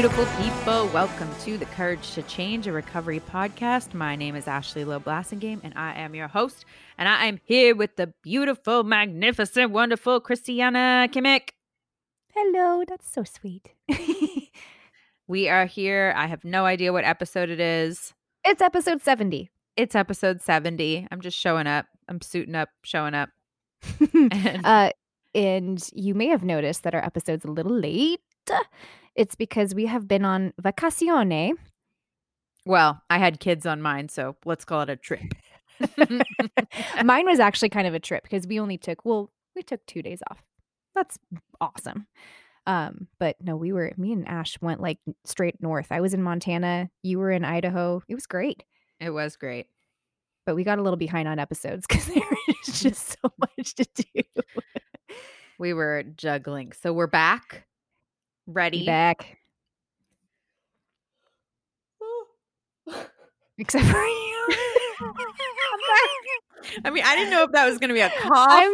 [0.00, 0.88] beautiful people.
[0.94, 3.92] Welcome to the Courage to Change, a recovery podcast.
[3.92, 6.64] My name is Ashley Loeb Blassingame, and I am your host.
[6.96, 11.50] And I am here with the beautiful, magnificent, wonderful Christiana Kimmick.
[12.32, 13.74] Hello, that's so sweet.
[15.28, 16.14] We are here.
[16.16, 18.14] I have no idea what episode it is.
[18.42, 19.50] it's episode 70.
[19.76, 21.08] It's episode 70.
[21.10, 21.84] I'm just showing up.
[22.08, 23.28] I'm suiting up, showing up.
[24.14, 24.32] And-
[24.64, 24.92] uh,
[25.34, 28.20] and you may have noticed that our episode's a little late.
[29.14, 31.52] It's because we have been on vacacione.
[32.64, 35.34] well, I had kids on mine, so let's call it a trip.
[37.04, 40.02] Mine was actually kind of a trip because we only took, well, we took two
[40.02, 40.42] days off.
[40.94, 41.18] That's
[41.60, 42.06] awesome.
[42.66, 45.86] Um, but no, we were, me and Ash went like straight north.
[45.90, 46.90] I was in Montana.
[47.02, 48.02] You were in Idaho.
[48.08, 48.62] It was great.
[49.00, 49.66] it was great.
[50.46, 52.22] But we got a little behind on episodes because there
[52.66, 54.22] was just so much to do.
[55.58, 56.72] We were juggling.
[56.72, 57.64] So we're back,
[58.52, 58.86] ready.
[58.86, 59.38] Back.
[62.00, 62.26] Oh.
[63.58, 64.48] Except for you.
[66.84, 68.72] I mean, I didn't know if that was going to be a cough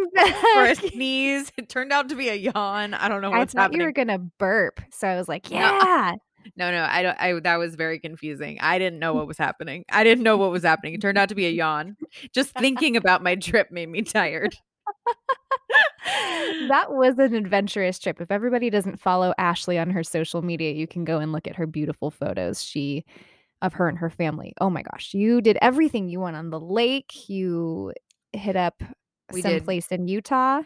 [0.56, 1.52] or a sneeze.
[1.56, 2.94] It turned out to be a yawn.
[2.94, 5.56] I don't know I what's thought you were gonna burp, so I was like, No.
[5.58, 6.14] "Yeah."
[6.56, 7.16] No, no, I don't.
[7.20, 8.58] I that was very confusing.
[8.60, 9.84] I didn't know what was happening.
[9.90, 10.94] I didn't know what was happening.
[10.94, 11.96] It turned out to be a yawn.
[12.32, 14.56] Just thinking about my trip made me tired.
[16.68, 18.20] that was an adventurous trip.
[18.20, 21.56] If everybody doesn't follow Ashley on her social media, you can go and look at
[21.56, 22.62] her beautiful photos.
[22.62, 23.04] She
[23.62, 24.52] of her and her family.
[24.60, 26.08] Oh my gosh, you did everything.
[26.08, 27.28] You went on the lake.
[27.28, 27.92] You
[28.32, 28.82] hit up
[29.32, 29.58] We did.
[29.58, 30.62] someplace in Utah.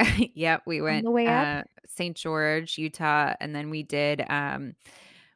[0.34, 1.46] yep, we went the way up?
[1.46, 2.16] uh, St.
[2.16, 4.24] George, Utah, and then we did.
[4.28, 4.72] um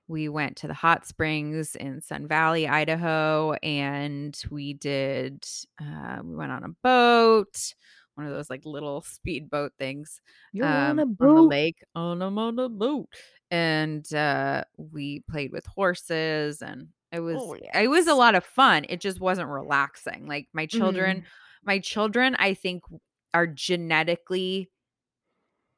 [0.09, 5.45] We went to the hot springs in Sun Valley, Idaho, and we did.
[5.81, 7.75] uh We went on a boat,
[8.17, 10.21] one of those like little speedboat things.
[10.53, 13.09] You're on um, a on the lake on a on a boat
[13.51, 18.45] and uh we played with horses and it was Oh, it was a lot of
[18.45, 21.25] fun it just wasn't relaxing like my children Mhm.
[21.63, 22.83] my children i think
[23.33, 24.69] are genetically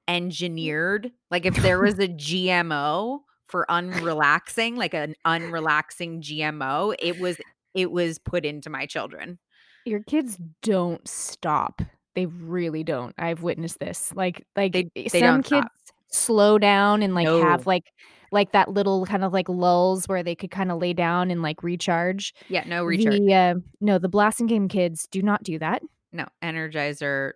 [0.07, 7.37] engineered like if there was a gmo for unrelaxing like an unrelaxing gmo it was
[7.75, 9.39] it was put into my children
[9.85, 11.81] Your kids don't stop.
[12.15, 13.15] They really don't.
[13.19, 14.13] I've witnessed this.
[14.15, 15.73] Like like They- eh, they some kids stop.
[16.11, 17.43] slow down and like No.
[17.43, 17.85] have like
[18.31, 21.41] like that little kind of like lulls where they could kind of lay down and
[21.43, 22.35] like recharge.
[22.49, 25.83] yeah no recharge The uh, no, the Blassingame kids do not do that.
[26.13, 27.33] no energizer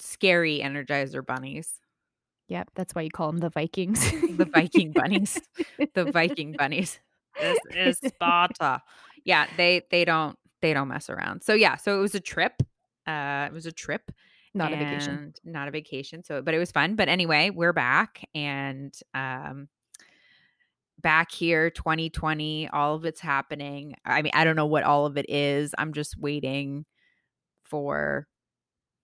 [0.00, 1.80] scary energizer bunnies
[2.48, 4.00] Yep, that's why you call them the Vikings.
[4.10, 5.38] the Viking bunnies.
[5.94, 6.98] The Viking bunnies.
[7.38, 8.80] This is Sparta.
[9.22, 11.42] Yeah, they they don't they don't mess around.
[11.42, 12.54] So yeah, so it was a trip.
[13.08, 14.10] Uh it was a trip.
[14.54, 15.34] not a vacation.
[15.44, 16.22] Not a vacation.
[16.22, 16.94] So but it was fun.
[16.96, 19.68] But anyway, we're back and um
[21.00, 25.16] back here 2020 all of it's happening i mean i don't know what all of
[25.16, 26.84] it is i'm just waiting
[27.62, 28.26] for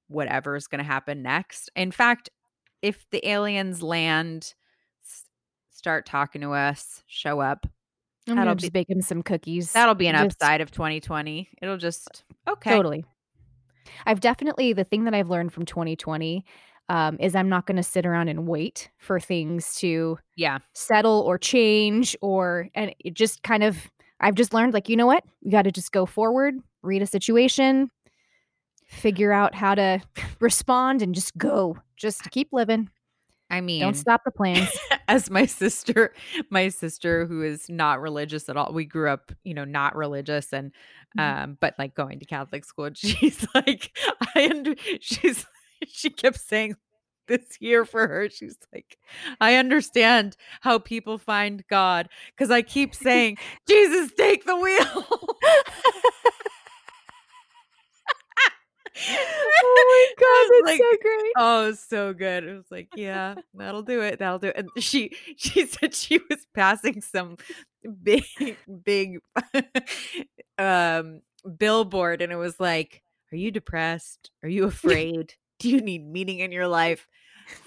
[0.09, 2.31] whatever is going to happen next in fact
[2.83, 4.55] if the aliens land
[5.05, 5.23] s-
[5.71, 7.65] start talking to us show up
[8.29, 9.71] I'm that'll be- just bake him some cookies.
[9.73, 13.05] that'll be an Just- upside of 2020 it'll just okay Totally.
[14.07, 16.45] I've definitely the thing that I've learned from 2020
[16.89, 21.21] um, is I'm not going to sit around and wait for things to yeah settle
[21.27, 23.91] or change or and it just kind of
[24.21, 27.07] I've just learned like you know what you got to just go forward, read a
[27.07, 27.91] situation,
[28.87, 30.01] figure out how to
[30.41, 31.77] respond, and just go.
[31.97, 32.91] Just keep living.
[33.51, 34.69] I mean Don't stop the plans.
[35.09, 36.15] as my sister
[36.51, 40.53] my sister who is not religious at all we grew up you know not religious
[40.53, 40.73] and
[41.19, 41.43] Mhm.
[41.45, 43.97] um but like going to catholic school she's like
[44.35, 45.47] i under she's
[45.87, 46.75] she kept saying
[47.27, 48.99] this year for her she's like
[49.41, 53.37] i understand how people find god because i keep saying
[53.69, 55.37] jesus take the wheel
[59.67, 61.33] oh my was god, that's like, so great.
[61.37, 62.45] Oh, so good.
[62.45, 64.19] It was like, yeah, that'll do it.
[64.19, 64.57] That'll do it.
[64.57, 67.37] And she she said she was passing some
[68.03, 68.25] big
[68.85, 69.19] big
[70.59, 71.21] um
[71.59, 73.03] billboard and it was like,
[73.33, 74.31] are you depressed?
[74.43, 75.35] Are you afraid?
[75.59, 77.07] Do you need meaning in your life?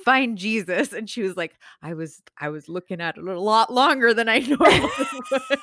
[0.03, 0.91] Find Jesus.
[0.91, 4.27] And she was like, I was I was looking at it a lot longer than
[4.29, 4.89] I normally
[5.31, 5.59] would.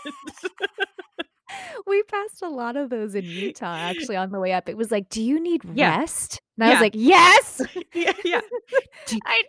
[1.87, 4.69] We passed a lot of those in Utah actually on the way up.
[4.69, 5.99] It was like, "Do you need Yeah.
[5.99, 6.73] rest?" And I Yeah.
[6.75, 7.61] was like, "Yes,
[7.95, 8.41] yeah, yeah.
[9.27, 9.43] I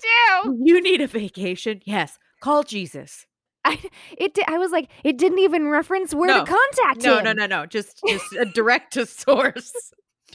[0.44, 1.82] do." You need a vacation?
[1.86, 2.18] Yes.
[2.42, 3.26] Call Jesus.
[3.64, 3.80] I
[4.18, 6.44] it I was like, it didn't even reference where No.
[6.46, 7.24] to contact No, him.
[7.26, 7.66] no, no, no.
[7.66, 9.74] Just just a direct to source.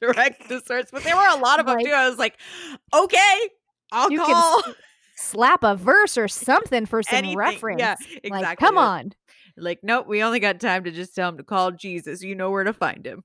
[0.01, 0.87] direct to source.
[0.91, 1.93] But there were a lot of them Like- too.
[1.93, 2.39] I was like,
[2.95, 3.49] okay,
[3.93, 4.63] I'll call.
[4.63, 4.75] can
[5.17, 7.37] slap a verse or something for some Anything.
[7.37, 7.81] reference.
[7.81, 7.95] Yeah,
[8.25, 8.31] exactly.
[8.31, 9.13] Like, come on.
[9.57, 12.23] Like, nope, we only got time to just tell him to call Jesus.
[12.23, 13.23] You know where to find him.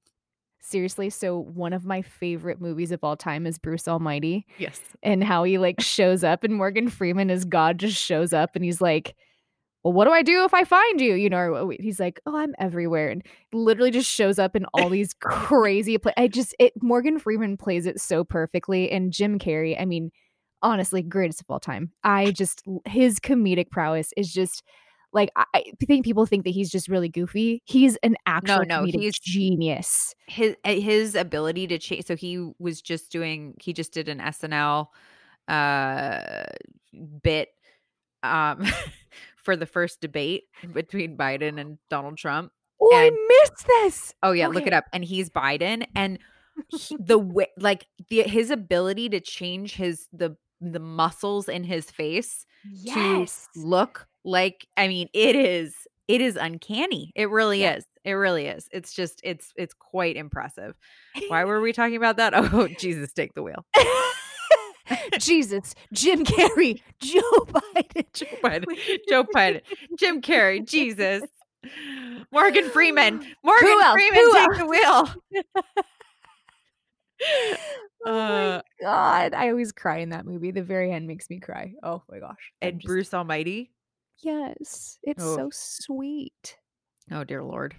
[0.62, 4.82] Seriously, so one of my favorite movies of all time is Bruce Almighty Yes.
[5.04, 8.66] and how he like shows up and Morgan Freeman as God just shows up and
[8.66, 9.16] he's like,
[9.84, 11.14] Well, what do I do if I find you?
[11.14, 13.10] You know, or he's like, Oh, I'm everywhere.
[13.10, 13.22] And
[13.54, 17.86] literally just shows up in all these crazy pla- I just it Morgan Freeman plays
[17.86, 18.90] it so perfectly.
[18.90, 20.10] And Jim Carrey, I mean,
[20.64, 21.92] honestly, greatest of all time.
[22.04, 24.64] I just his comedic prowess is just
[25.16, 27.64] like I I think people think that he's just really goofy.
[27.66, 30.14] He's an actual no, comedic he's- genius.
[30.28, 32.06] His uh, his ability to change.
[32.06, 33.56] So he was just doing.
[33.60, 34.88] He just did an SNL
[35.48, 36.44] uh
[37.22, 37.50] bit
[38.24, 38.66] um
[39.44, 42.52] for the first debate between Biden and Donald Trump.
[42.82, 44.14] Oh, I missed this.
[44.22, 44.86] Oh yeah, look it up.
[44.92, 46.20] And he's Biden, and
[46.70, 51.90] he- the way, like the his ability to change his the the muscles in his
[51.92, 53.48] face Yes.
[53.54, 54.68] to look like.
[54.78, 55.74] I mean, it is
[56.08, 57.12] it is uncanny.
[57.16, 57.76] It really Yeah.
[57.78, 57.86] is.
[58.04, 58.68] It really is.
[58.72, 60.76] It's just it's it's quite impressive.
[61.30, 62.34] Why were we talking about that?
[62.54, 63.66] Oh Jesus, take the wheel.
[65.20, 68.06] Jesus, Jim Carrey, Joe Biden.
[68.14, 68.66] Joe Biden,
[69.10, 69.62] Joe Biden,
[69.98, 71.24] Jim Carrey, Jesus,
[72.32, 73.94] Morgan Freeman, Morgan?
[73.94, 75.10] Freeman, take the wheel.
[78.08, 80.52] Oh Uh, my god, I always cry in that movie.
[80.52, 81.74] The very end makes me cry.
[81.82, 82.52] Oh my gosh.
[82.62, 83.72] I'm and just- Bruce Almighty.
[84.20, 85.36] Yes, it's Oh.
[85.36, 86.58] so sweet.
[87.12, 87.76] Oh dear Lord.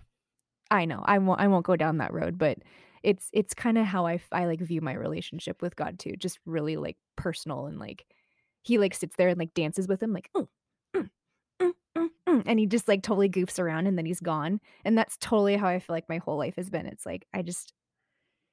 [0.70, 1.02] I know.
[1.06, 1.40] I won't.
[1.40, 2.58] I won't go down that road, but
[3.04, 6.16] it's it's kind of how I I like view my relationship with God too.
[6.16, 8.04] Just really like personal and like
[8.62, 10.48] he like sits there and like dances with him like "Mm,
[10.96, 11.10] mm,
[11.62, 14.60] mm, mm, mm," and he just like totally goofs around and then he's gone.
[14.84, 16.86] And that's totally how I feel like my whole life has been.
[16.86, 17.72] It's like I just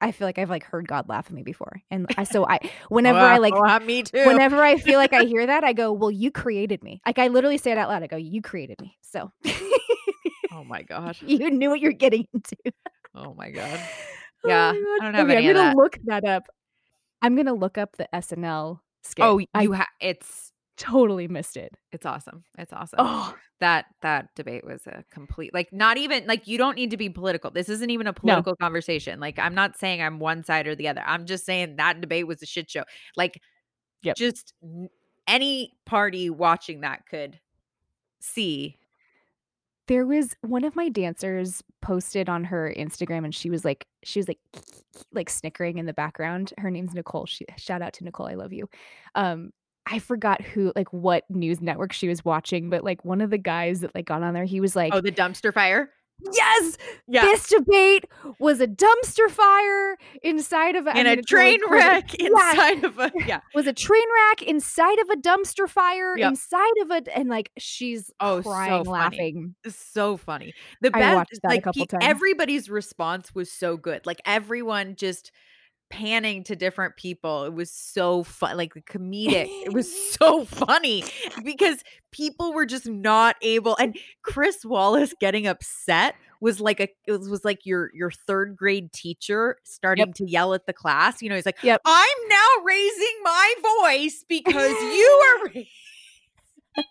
[0.04, 1.80] I feel like I've like heard God laugh at me before.
[1.90, 2.60] And I so I
[2.90, 4.24] whenever I like Well, me too.
[4.26, 7.28] whenever I feel like I hear that, I go, "Well, you created me." Like I
[7.28, 8.02] literally say it out loud.
[8.02, 9.32] I go, "You created me." So
[10.52, 11.22] oh my gosh.
[11.26, 12.56] you knew what you're getting into.
[13.14, 13.78] Oh my god.
[14.44, 15.76] Oh Yeah, my I don't have okay, any I'm gonna that.
[15.76, 16.48] look that up.
[17.22, 19.24] I'm gonna look up the SNL skit.
[19.24, 21.76] Oh, I you ha- it's totally missed it.
[21.92, 22.44] it's awesome.
[22.58, 22.98] It's awesome.
[23.00, 26.96] Oh, That that debate was a complete like not even like you don't need to
[26.96, 27.50] be political.
[27.50, 29.20] This isn't even a political conversation.
[29.20, 31.02] Like I'm not saying I'm one side or the other.
[31.06, 32.84] I'm just saying that debate was a shit show.
[33.16, 33.40] Like
[34.02, 34.16] Yep.
[34.16, 34.52] just
[35.26, 37.40] any party watching that could
[38.20, 38.76] see.
[39.86, 44.18] there was one of my dancers posted on her Instagram, and she was like, she
[44.18, 44.38] was like,
[45.12, 46.52] like snickering in the background.
[46.58, 47.26] Her name's Nicole.
[47.26, 48.26] She shout out to Nicole.
[48.28, 48.68] I love you.
[49.14, 49.52] Um,
[49.86, 53.38] I forgot who, like, what news network she was watching, but like one of the
[53.38, 55.90] guys that like got on there, he was like, Oh, the dumpster fire?
[56.32, 56.78] yes,
[57.08, 57.22] Yeah.
[57.22, 58.04] this debate
[58.38, 62.98] was a dumpster fire inside of a, in a really train wreck Yeah, inside of
[63.00, 63.40] a yeah.
[63.54, 66.30] was a train wreck inside of a dumpster fire Yep.
[66.30, 68.90] inside of a and like she's Oh, so crying funny.
[68.90, 70.54] laughing It's so funny.
[70.80, 71.88] The I best, watched that a like times.
[72.00, 74.06] everybody's response was so good.
[74.06, 75.32] Like everyone just
[75.94, 77.44] panning to different people.
[77.44, 79.46] It was so fun, like the comedic.
[79.48, 79.88] it was
[80.20, 81.04] so funny
[81.44, 83.76] because people were just not able.
[83.76, 88.56] And Chris Wallace getting upset was like a it was, was like your your third
[88.56, 91.22] grade teacher starting to yell at the class.
[91.22, 91.80] You know, he's like, Yep.
[91.84, 95.66] "I'm now raising my voice because you are." raising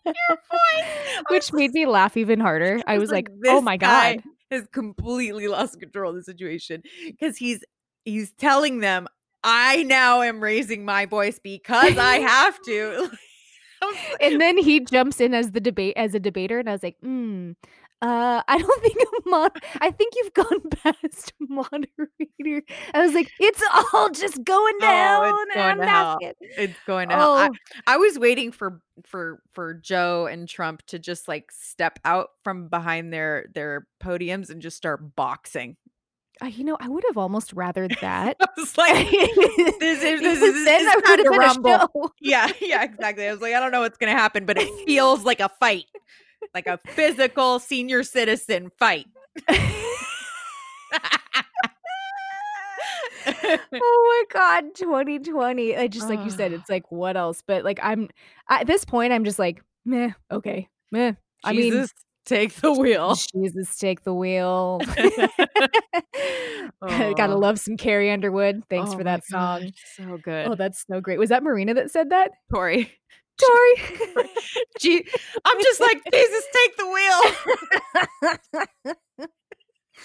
[0.05, 3.59] your voice." Which was made me laugh even harder i was was like, like oh
[3.59, 7.63] my god has completely lost control of the situation because he's
[8.05, 9.07] he's telling them
[9.43, 13.09] I now am raising my voice because I have to.
[13.81, 16.69] I was like, and then he jumps in as the debate as a debater and
[16.69, 17.53] i was like mm,
[18.01, 22.61] uh, I don't think I'm mod- I think you've gone past moderator.
[22.93, 25.33] I was like, it's all just going Oh, down.
[25.47, 26.17] it's going to hell.
[26.19, 27.33] scared." it's going to hell.
[27.35, 27.51] I, Oh,
[27.87, 32.67] I was waiting for for for Joe and Trump to just like step out from
[32.67, 35.77] behind their their podiums and just start boxing.
[36.41, 38.37] Uh, you know, I would have almost rathered that.
[38.39, 39.09] I was like,
[39.79, 42.13] this is this is then this I is would time to have been a rumble.
[42.19, 43.27] Yeah, yeah, exactly.
[43.27, 45.85] I was like, I don't know what's gonna happen, but it feels like a fight,
[46.53, 49.07] like a physical senior citizen fight.
[53.25, 57.79] oh my god 2020 i just like you said it's like what else but like
[57.81, 58.09] i'm
[58.49, 61.13] at this point i'm just like meh okay meh
[61.43, 61.93] i mean Jesus,
[62.25, 63.15] take the wheel.
[63.15, 64.81] jesus take the wheel.
[66.81, 68.63] Gotta love some carrie underwood.
[68.69, 69.61] Thanks Oh for that song.
[69.61, 71.19] gosh, so good, oh that's so great.
[71.19, 72.31] Was that marina that said that?
[72.53, 72.91] Tori.
[73.39, 73.73] tori.
[74.79, 75.05] Gee,
[75.45, 77.21] I'm just like Jesus, take the wheel.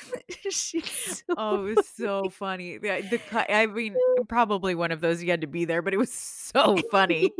[0.50, 2.78] she's so Oh, it was so funny.
[2.78, 3.52] The, the.
[3.52, 3.95] I mean,
[4.28, 7.31] probably one of those you had to be there, but it was so funny.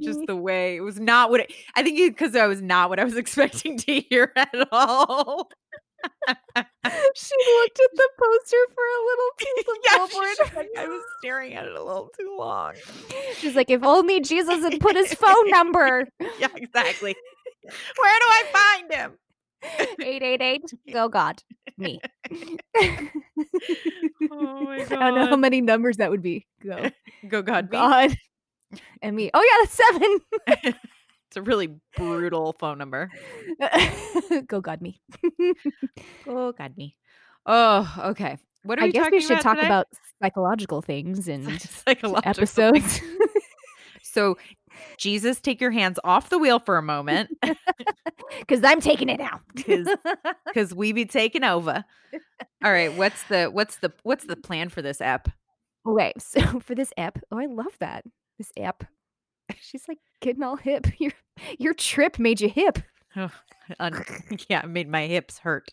[0.00, 2.98] Just the way it was not what it, I think because I was not what
[3.00, 5.48] I was expecting to hear at all.
[7.14, 10.68] she looked at the poster for a little piece of Yeah, billboard.
[10.78, 12.74] I was staring at it a little too long.
[13.38, 16.08] She's like, if only Jesus had put his phone number.
[16.40, 17.14] Yeah, exactly.
[17.64, 19.18] Where do I find him?
[19.62, 21.42] 888 go God.
[21.78, 22.00] Me.
[24.30, 26.46] Oh my god I don't know how many numbers that would be.
[26.62, 26.90] Go.
[27.28, 27.78] Go God, me.
[27.78, 28.16] God.
[29.00, 29.30] And me.
[29.32, 30.76] Oh yeah, that's seven.
[31.28, 33.10] It's a really brutal phone number.
[34.46, 35.00] Go God me.
[36.26, 36.96] Oh God, me.
[37.46, 38.38] Oh, okay.
[38.64, 39.66] What are I we guess we should about talk today?
[39.66, 39.86] about
[40.22, 42.98] psychological things and psychological episodes.
[42.98, 43.18] things.
[44.02, 44.36] So,
[44.98, 47.30] Jesus, take your hands off the wheel for a moment
[48.40, 49.20] Because I'm taking it.
[49.56, 49.88] 'Cause-
[50.46, 51.84] because we be taking over.
[52.64, 55.28] All right, what's the what's the what's the plan for this app?
[55.86, 58.04] okay, so for this app, oh, I love that.
[58.38, 58.84] This app.
[59.60, 60.86] She's like getting all hip.
[60.98, 61.12] Your
[61.58, 62.78] your trip made you hip.
[63.80, 64.04] Un-
[64.48, 65.68] yeah, it made my hips hurt.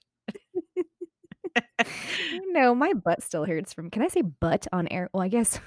[2.52, 3.90] No, my butt still hurts from.
[3.90, 5.10] Can I say butt on air?
[5.14, 5.60] Well, I guess.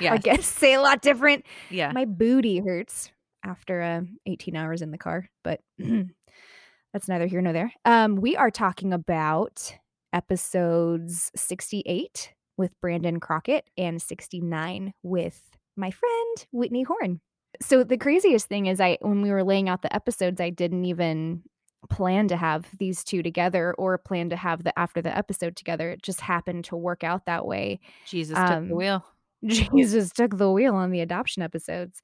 [0.00, 1.44] I guess say a lot different.
[1.70, 1.92] Yeah.
[1.92, 3.10] My booty hurts
[3.44, 5.60] after uh, 18 hours in the car, but
[6.92, 7.72] that's neither here nor there.
[7.84, 9.74] Um, we are talking about
[10.12, 15.40] episodes 68 with Brandon Crockett and 69 with
[15.76, 17.20] my friend Whitney Horne.
[17.60, 20.84] So the craziest thing is I when we were laying out the episodes, I didn't
[20.84, 21.42] even
[21.90, 25.90] plan to have these two together or plan to have the after the episode together.
[25.90, 27.80] It just happened to work out that way.
[28.06, 29.04] Jesus took um, the wheel.
[29.46, 32.00] Jesus took the wheel on the adoption episodes.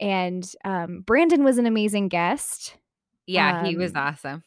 [0.00, 2.76] And um, Brandon was an amazing guest.
[3.26, 4.44] Yeah, he was um, awesome.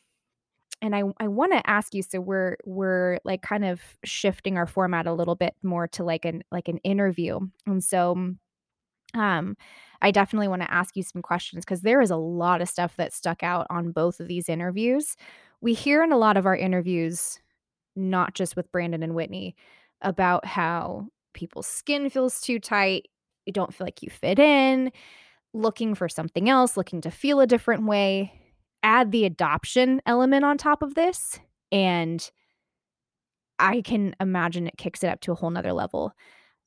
[0.82, 4.68] And I, I want to ask you, so we're we're like kind of shifting our
[4.68, 7.40] format a little bit more to like an like an interview.
[7.66, 8.36] And so
[9.14, 9.56] um
[10.02, 12.96] I definitely want to ask you some questions because there is a lot of stuff
[12.98, 15.16] that stuck out on both of these interviews.
[15.62, 17.40] We hear in a lot of our interviews,
[17.96, 19.56] not just with Brandon and Whitney,
[20.02, 23.08] about how people's skin feels too tight,
[23.46, 24.92] you don't feel like you fit in,
[25.54, 28.34] looking for something else, looking to feel a different way.
[28.82, 31.40] Add the adoption element on top of this,
[31.72, 32.30] and
[33.60, 36.14] I can imagine it kicks it up to a whole nother level.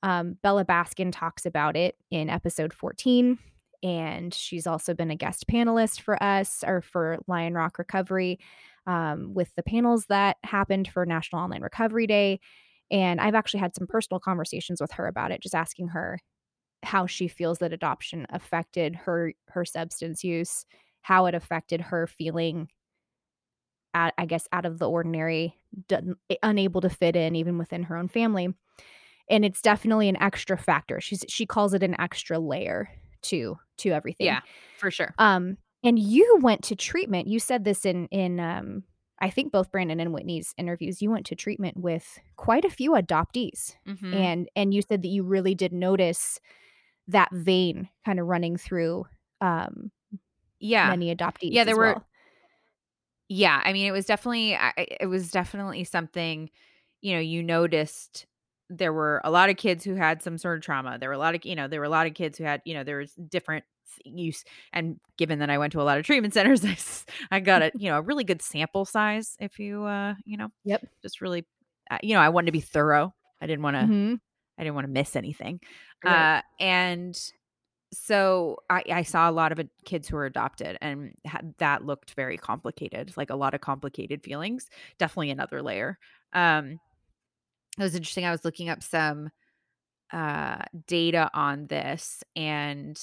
[0.03, 3.39] Um, Bella Baskin talks about it in episode 14,
[3.83, 8.39] and she's also been a guest panelist for us or for Lionrock Recovery
[8.87, 12.41] um, with the panels that happened for National Online Recovery Day.
[12.91, 16.19] And I've actually had some personal conversations with her about it, just asking her
[16.83, 20.65] how she feels that adoption affected her her substance use,
[21.03, 22.69] how it affected her feeling
[23.95, 25.59] at, I guess out of the ordinary,
[26.43, 28.55] unable to fit in even within her own family.
[29.31, 31.01] And it's definitely an extra factor.
[31.01, 32.89] She's she calls it an extra layer
[33.23, 34.27] to to everything.
[34.27, 34.41] Yeah,
[34.79, 35.15] for sure.
[35.19, 37.29] Um, and you went to treatment.
[37.29, 38.85] You said this in in um,
[39.21, 41.03] I think both Brandon and Whitney's interviews.
[41.03, 44.15] You went to treatment with quite a few adoptees, Mhm.
[44.15, 46.41] and and you said that you really did notice
[47.09, 49.07] that vein kind of running through
[49.41, 49.91] um,
[50.61, 50.89] yeah.
[50.91, 51.53] many adoptees.
[51.53, 52.07] Yeah, there were- well.
[53.29, 54.57] yeah i mean it was definitely
[55.01, 56.51] it was definitely something
[57.03, 58.27] you know you noticed
[58.71, 61.19] there were a lot of kids who had some sort of trauma there were a
[61.19, 62.99] lot of you know there were a lot of kids who had you know there
[62.99, 63.65] was different
[64.05, 66.77] use and given that i went to a lot of treatment centers i,
[67.37, 70.49] I got a you know a really good sample size if you uh you know
[70.65, 70.89] Yep.
[71.03, 71.47] just really
[71.91, 74.21] uh, you know i wanted to be thorough i didn't want to Mhm.
[74.59, 75.61] I didn't want to miss anything.
[76.03, 76.31] Right.
[76.31, 77.17] Uh, and
[77.93, 82.15] so I, I saw a lot of kids who were adopted, and had, that looked
[82.15, 84.69] very complicated, like a lot of complicated feelings.
[84.99, 85.99] Definitely another layer.
[86.33, 86.81] Um,
[87.79, 88.25] it was interesting.
[88.25, 89.31] I was looking up some
[90.13, 92.99] uh, data on this, and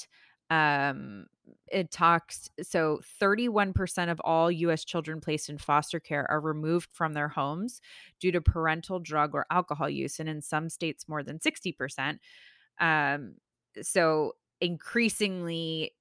[0.49, 1.27] um,
[1.67, 7.13] it talks so 31% of all US children placed in foster care are removed from
[7.13, 7.81] their homes
[8.19, 12.21] due to parental drug or alcohol use and in some states more than 60%
[12.79, 13.35] um
[13.81, 15.91] so increasingly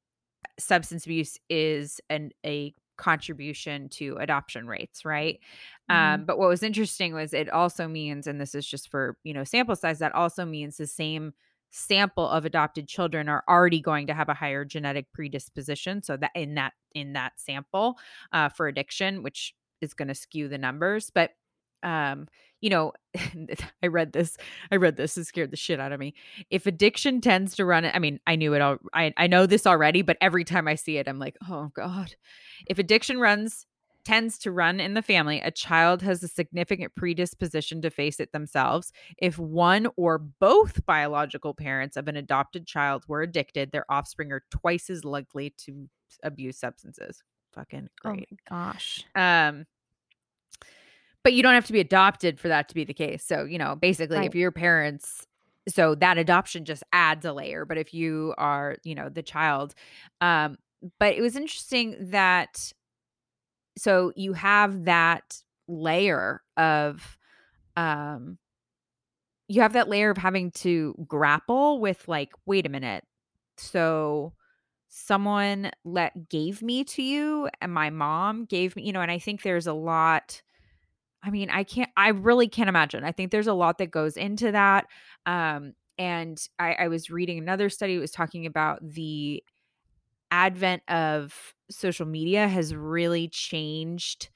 [0.58, 5.40] substance abuse is an a contribution to adoption rates right
[5.88, 6.22] Mhm.
[6.22, 9.34] um but what was interesting was it also means and this is just for you
[9.34, 11.32] know sample size that also means the same
[11.74, 16.30] sample of adopted children are already going to have a higher genetic predisposition so that
[16.36, 17.98] in that in that sample
[18.32, 21.30] uh, for addiction which is going to skew the numbers but
[21.82, 22.28] um
[22.60, 22.92] you know
[23.82, 24.36] i read this
[24.70, 26.14] i read this it scared the shit out of me.
[26.48, 29.66] If addiction tends to run i mean i knew it all i, I know this
[29.66, 32.14] already but every time i see it i'm like oh god.
[32.68, 33.66] If addiction runs
[34.04, 38.32] tends to run in the family, a child has a significant predisposition to face it
[38.32, 38.92] themselves.
[39.18, 44.44] If one or both biological parents of an adopted child were addicted, their offspring are
[44.50, 45.88] twice as likely to
[46.22, 47.22] abuse substances.
[47.52, 48.28] Fucking great.
[48.50, 49.04] Oh my gosh.
[49.14, 49.66] Um
[51.22, 53.24] but you don't have to be adopted for that to be the case.
[53.24, 54.26] So, you know, basically Right.
[54.26, 55.26] if your parents
[55.66, 59.74] so that adoption just adds a layer, but if you are, you know, the child
[60.20, 60.58] um
[60.98, 62.70] but it was interesting that
[63.76, 67.18] so you have that layer of
[67.76, 68.38] um
[69.48, 73.04] you have that layer of having to grapple with like wait a minute
[73.56, 74.32] so
[74.88, 79.18] someone let gave me to you and my mom gave me you know and i
[79.18, 80.40] think there's a lot
[81.22, 83.04] i mean i can't i really can't imagine.
[83.04, 84.86] I think there's a lot that goes into that
[85.26, 89.42] um and i i was reading another study that was talking about the
[90.30, 94.30] advent of social media has really changed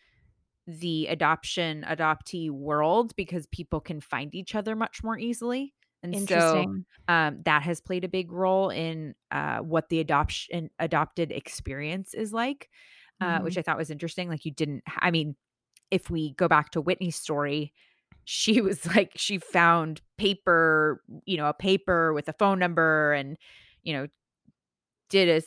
[0.67, 6.75] the adoption adoptee world because people can find each other much more easily and so
[7.09, 12.33] um, that has played a big role in uh, what the adoption adopted experience is
[12.33, 12.71] like
[13.21, 13.43] uh, Mhm.
[13.43, 15.37] which i thought was interesting like you didn't i mean
[15.91, 17.73] if we go back to whitney's story
[18.25, 23.39] she was like she found paper you know a paper with a phone number and
[23.83, 24.07] you know
[25.09, 25.45] did a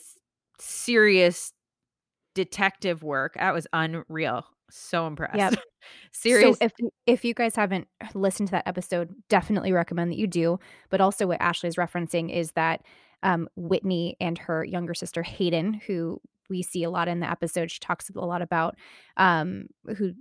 [0.60, 1.54] serious
[2.34, 5.56] detective work that was unreal so impressed Yep.
[6.14, 10.18] serious So if you- if you guys haven't listened to that episode, definitely recommend that
[10.18, 10.60] you do.
[10.90, 12.82] But also, what Ashley is referencing is that
[13.24, 17.70] um, Whitney and her younger sister Hayden, who we see a lot in the episode,
[17.70, 18.76] she talks a lot about,
[19.18, 19.66] um,
[19.98, 20.14] who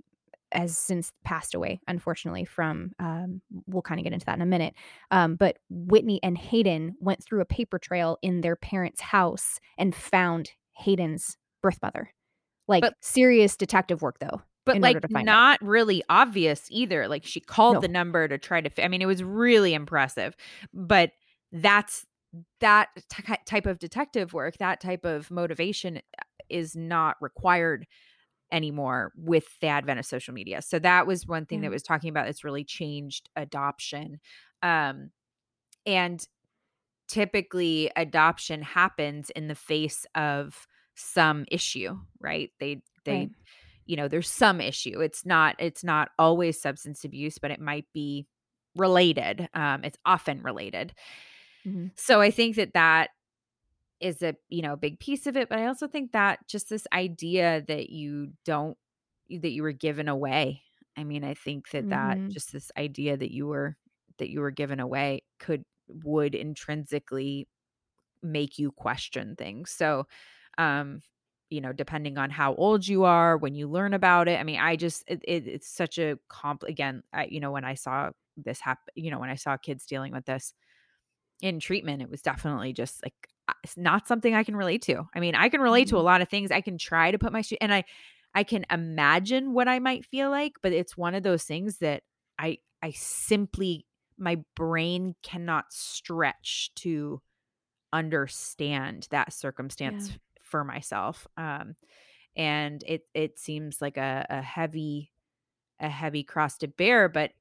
[0.51, 2.43] has since passed away, unfortunately.
[2.43, 4.73] From um, we'll kind of get into that in a minute.
[5.11, 9.95] Um, but Whitney and Hayden went through a paper trail in their parents' house and
[9.95, 12.09] found Hayden's birth mother.
[12.67, 14.41] Like But- serious detective work, though.
[14.65, 17.79] but like not really obvious either like she called No.
[17.81, 20.35] the number to try to i mean it was really impressive
[20.71, 21.11] but
[21.51, 22.05] that's
[22.59, 27.87] that ty- type of detective work that type of motivation uh, is not required
[28.51, 31.69] anymore with the advent of social media so that was one thing Yeah.
[31.69, 34.19] that was talking about that's really changed adoption
[34.61, 35.09] um
[35.87, 36.23] and
[37.07, 40.67] typically adoption happens in the face of
[41.03, 43.31] some issue right they they Right.
[43.85, 47.87] you know there's some issue it's not it's not always substance abuse but it might
[47.93, 48.27] be
[48.75, 50.93] related um it's often related
[51.65, 51.91] Mhm.
[51.95, 53.09] so i think that that
[53.99, 56.69] is a you know a big piece of it but i also think that just
[56.69, 58.77] this idea that you don't
[59.29, 60.61] that you were given away
[60.97, 62.33] i mean i think that that Mhm.
[62.33, 63.77] just this idea that you were
[64.19, 67.47] that you were given away could would intrinsically
[68.23, 70.05] make you question things so
[70.61, 71.01] um
[71.49, 74.59] you know depending on how old you are when you learn about it i mean
[74.59, 78.11] i just it, it, it's such a comp again I, you know when i saw
[78.37, 80.53] this happen you know when i saw kids dealing with this
[81.41, 83.13] in treatment it was definitely just like
[83.63, 86.05] it's not something i can relate to i mean i can relate to a Mhm.
[86.05, 87.83] lot of things i can try to put my shoe and i
[88.35, 92.03] i can imagine what i might feel like but it's one of those things that
[92.39, 93.85] i i simply
[94.17, 97.21] my brain cannot stretch to
[97.93, 100.17] understand that circumstance Yeah.
[100.51, 101.75] For myself um
[102.35, 105.11] and it it seems like a, a heavy
[105.79, 107.31] a heavy cross to bear but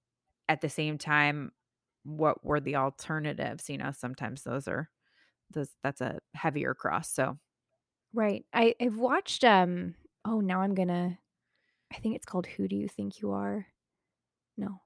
[0.48, 1.52] at the same time
[2.04, 4.90] what were the alternatives you know sometimes those are
[5.50, 7.38] those that's a heavier cross so
[8.12, 8.44] Right.
[8.52, 9.94] I I've watched um
[10.24, 11.18] oh now I'm gonna
[11.92, 13.66] I think it's called Who Do You Think You Are?
[14.56, 14.80] No.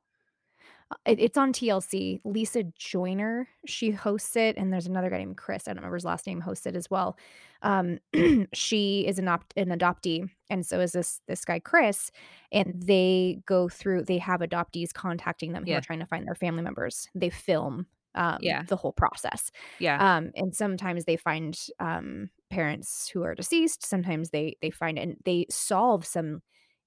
[1.06, 2.20] It, it's on TLC.
[2.24, 5.66] Lisa Joyner, she hosts it, and there's another guy named Chris.
[5.66, 6.40] I don't remember his last name.
[6.40, 7.16] Hosts it as well.
[7.62, 7.98] Um,
[8.52, 12.10] she is an, opt- an adoptee, and so is this this guy Chris.
[12.52, 14.04] And they go through.
[14.04, 15.78] They have adoptees contacting them who Yeah.
[15.78, 17.08] are trying to find their family members.
[17.14, 18.62] They film um, Yeah.
[18.62, 19.50] the whole process.
[19.80, 24.96] yeah um and sometimes they find um parents who are deceased sometimes they they find
[25.00, 26.40] and they solve some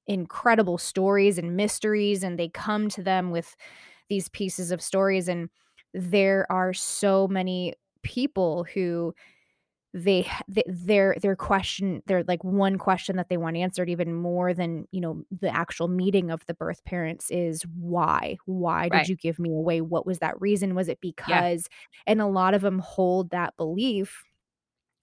[0.07, 3.57] incredible stories and mysteries and they come to them with
[4.09, 5.49] these pieces of stories and
[5.93, 9.13] there are so many people who
[9.93, 14.13] they h- th- their their question their like one question that they want answered even
[14.13, 18.37] more than you know the actual meeting of the birth parents is why?
[18.45, 19.81] Why did you give me away?
[19.81, 20.75] What was that reason?
[20.75, 21.67] Was it because?
[22.05, 24.23] And a lot of them hold that belief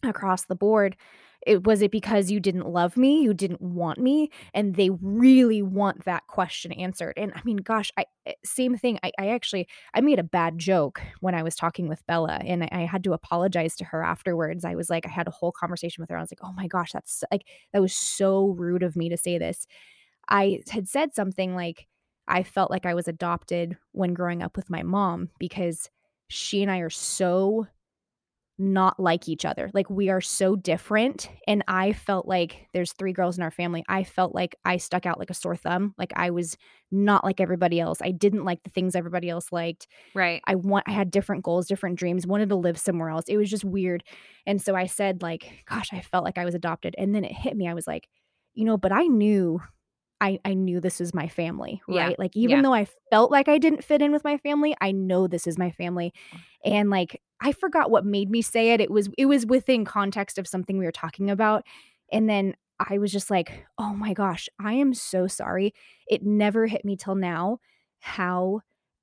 [0.04, 0.96] across the board
[1.46, 5.62] it was it because you didn't love me you didn't want me and they really
[5.62, 9.68] want that question answered and i mean gosh i eh, same thing i, I actually
[9.94, 13.04] i made a bad joke when i was talking with bella and I, I had
[13.04, 16.16] to apologize to her afterwards i was like i had a whole conversation with her
[16.16, 19.16] i was like oh my gosh that's like that was so rude of me to
[19.16, 19.66] say this.
[20.28, 21.86] I had said something like
[22.28, 25.90] i felt like i was adopted when growing up with my mom because
[26.28, 27.66] she and i are so
[28.56, 29.70] not like each other.
[29.74, 31.28] Like we are so different.
[31.46, 33.84] And I felt like there's three girls in our family.
[33.88, 35.94] I felt like I stuck out like a sore thumb.
[35.98, 36.56] Like I was
[36.92, 37.98] not like everybody else.
[38.00, 39.88] I didn't like the things everybody else liked.
[40.14, 40.40] Right.
[40.46, 43.24] I want I had different goals, different dreams, wanted to live somewhere else.
[43.28, 44.04] It was just weird.
[44.46, 46.94] And so I said like, gosh, I felt like I was adopted.
[46.96, 47.66] And then it hit me.
[47.68, 48.08] I was like,
[48.54, 49.60] you know, but I knew
[50.20, 52.10] I, I knew this was my family, right?
[52.10, 52.14] Yeah.
[52.18, 52.62] Like even Yeah.
[52.62, 55.58] though I felt like I didn't fit in with my family, I know this is
[55.58, 56.12] my family.
[56.64, 58.80] And like I forgot what made me say it.
[58.80, 61.64] It was it was within context of something we were talking about.
[62.12, 65.74] And then I was just like, "Oh my gosh, I am so sorry."
[66.08, 67.58] It never hit me till now
[68.00, 68.60] how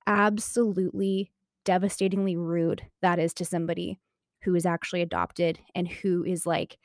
[0.07, 1.31] absolutely
[1.65, 3.99] devastatingly rude that is to somebody
[4.43, 6.77] who is actually adopted and who is like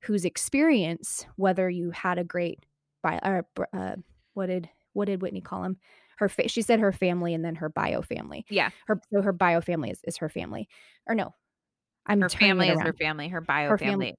[0.00, 2.64] whose experience whether you had a great
[3.02, 3.96] bi- or, uh,
[4.34, 5.78] what did what did Whitney call him?
[6.18, 8.44] Her fa- she said her family and then her bio family.
[8.48, 8.70] Yeah.
[8.86, 10.68] Her so her bio family is, is her family.
[11.06, 11.34] Or no.
[12.06, 13.28] I'm Her family is her family.
[13.28, 14.18] Her bio Her family, family-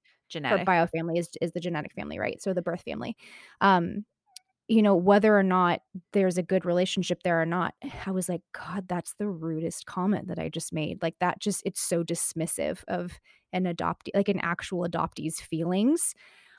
[0.50, 2.42] Her bio family is is the genetic family, right?
[2.42, 3.16] So the birth family.
[3.62, 4.06] Um
[4.68, 5.82] you know whether or not
[6.14, 7.76] there's a good relationship there or not
[8.08, 11.62] i was like god that's the rudest comment that i just made like that just
[11.68, 13.12] it's so dismissive of
[13.54, 16.16] an adoptee like an actual adoptee's feelings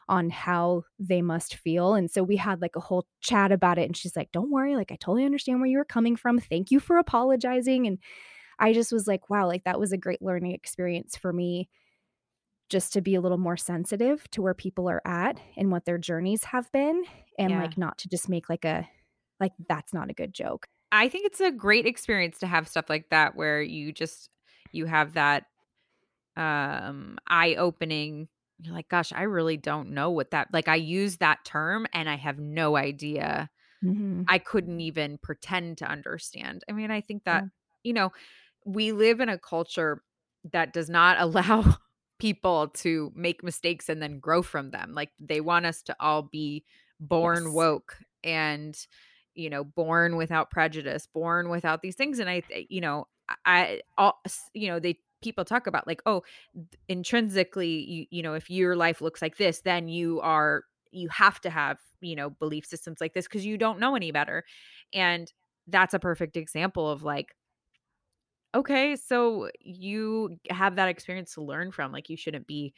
[0.09, 3.85] on how they must feel and so we had like a whole chat about it
[3.85, 6.71] and she's like don't worry like i totally understand where you were coming from thank
[6.71, 7.99] you for apologizing and
[8.59, 11.69] i just was like wow like that was a great learning experience for me
[12.69, 15.99] just to be a little more sensitive to where people are at and what their
[15.99, 17.05] journeys have been
[17.39, 17.63] and Yeah.
[17.63, 18.89] like not to just make like a
[19.41, 22.89] like that's not a good joke I think it's a great experience to have stuff
[22.89, 24.31] like that where you just
[24.73, 25.47] you have that
[26.37, 28.29] um eye-opening
[28.61, 32.09] you're like gosh I really don't know what that like I use that term and
[32.09, 33.51] I have no idea
[33.85, 34.25] mm-hmm.
[34.29, 36.65] I couldn't even pretend to understand.
[36.69, 37.49] I mean, I think that, Yeah.
[37.83, 38.13] you know,
[38.65, 40.03] we live in a culture
[40.53, 41.77] that does not allow
[42.19, 44.95] people to make mistakes and then grow from them.
[44.95, 46.65] Like they want us to all be
[47.01, 47.53] born Yes.
[47.53, 48.77] woke and
[49.35, 53.07] you know, born without prejudice, born without these things and I you know,
[53.45, 54.21] I all
[54.55, 56.23] you know, they people talk about like, oh,
[56.89, 61.41] intrinsically you you know, if your life looks like this, then you are you have
[61.43, 64.45] to have you know belief systems like this because you don't know any better
[64.93, 65.33] and
[65.67, 67.35] that's a perfect example of like
[68.55, 72.75] okay so you have that experience to learn from like you shouldn't be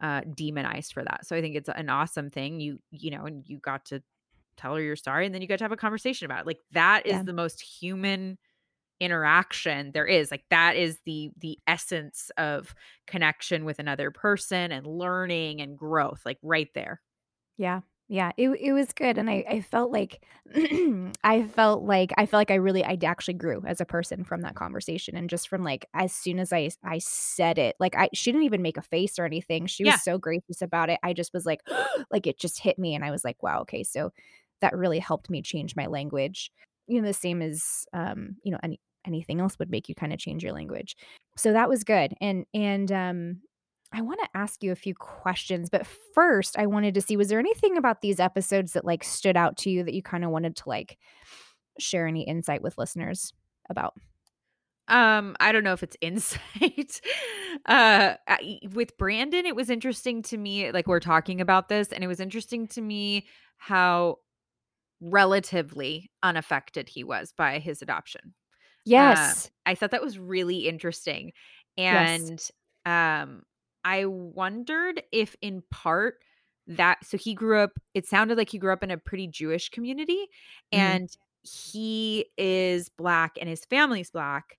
[0.00, 3.48] uh demonized for that so i think it's an awesome thing you you know and
[3.48, 4.02] you got to
[4.56, 6.60] tell her you're sorry and then you got to have a conversation about it like
[6.72, 7.24] that is Yeah.
[7.24, 8.38] the most human
[9.00, 12.74] interaction there is like that is the the essence of
[13.06, 17.00] connection with another person and learning and growth like right there
[17.56, 17.80] Yeah.
[18.10, 18.32] Yeah.
[18.38, 19.18] It it was good.
[19.18, 20.24] And I, I felt like
[21.24, 24.40] I felt like I felt like I really I actually grew as a person from
[24.42, 25.16] that conversation.
[25.16, 28.44] And just from like as soon as I I said it, like I she didn't
[28.46, 29.66] even make a face or anything.
[29.66, 30.00] She was Yeah.
[30.00, 30.98] so gracious about it.
[31.02, 31.60] I just was like,
[32.10, 32.94] like it just hit me.
[32.94, 33.82] And I was like, wow, okay.
[33.84, 34.12] So
[34.60, 36.50] that really helped me change my language.
[36.86, 40.12] You know, the same as um, you know, any anything else would make you kind
[40.12, 40.96] of change your language.
[41.36, 42.14] So that was good.
[42.20, 43.40] And and um
[43.92, 47.28] I want to ask you a few questions, but first I wanted to see was
[47.28, 50.30] there anything about these episodes that like stood out to you that you kind of
[50.30, 50.98] wanted to like
[51.78, 53.32] share any insight with listeners
[53.70, 53.94] about?
[54.88, 57.00] Um, I don't know if it's insight.
[57.66, 62.04] uh I- with Brandon, it was interesting to me, like we're talking about this, and
[62.04, 63.26] it was interesting to me
[63.58, 64.18] how
[65.00, 68.34] relatively unaffected he was by his adoption.
[68.96, 69.50] Yes.
[69.66, 71.32] I thought that was really interesting.
[71.90, 72.30] Yes.
[72.30, 72.46] And
[72.86, 73.42] um
[73.84, 76.18] I wondered if in part
[76.66, 79.68] that so he grew up it sounded like he grew up in a pretty Jewish
[79.70, 80.26] community
[80.72, 80.98] Mhm.
[80.98, 81.08] and
[81.42, 84.58] he is black and his family's black.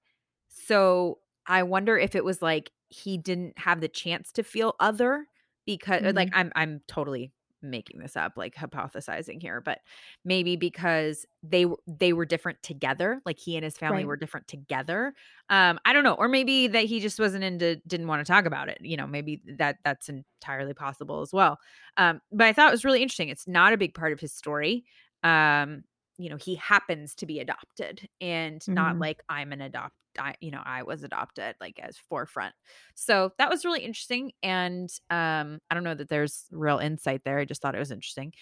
[0.50, 5.28] So I wonder if it was like he didn't have the chance to feel other
[5.66, 6.30] because or, like.
[6.34, 9.80] I'm I'm totally making this up like hypothesizing here but
[10.24, 14.06] maybe because they they were different together like he and his family Right.
[14.06, 15.14] were different together
[15.50, 18.46] um i don't know or maybe that he just wasn't into didn't want to talk
[18.46, 21.58] about it you know maybe that that's entirely possible as well
[21.98, 24.34] um but i thought it was really interesting it's not a big part of his
[24.34, 24.84] story
[25.24, 25.84] um
[26.20, 29.02] you know, he happens to be adopted and not Mhm.
[29.02, 32.56] like I'm an adopt I, you know, I was adopted like as forefront.
[32.96, 34.34] So that was really interesting.
[34.44, 37.40] And um, I don't know that there's real insight there.
[37.40, 38.34] I just thought it was interesting.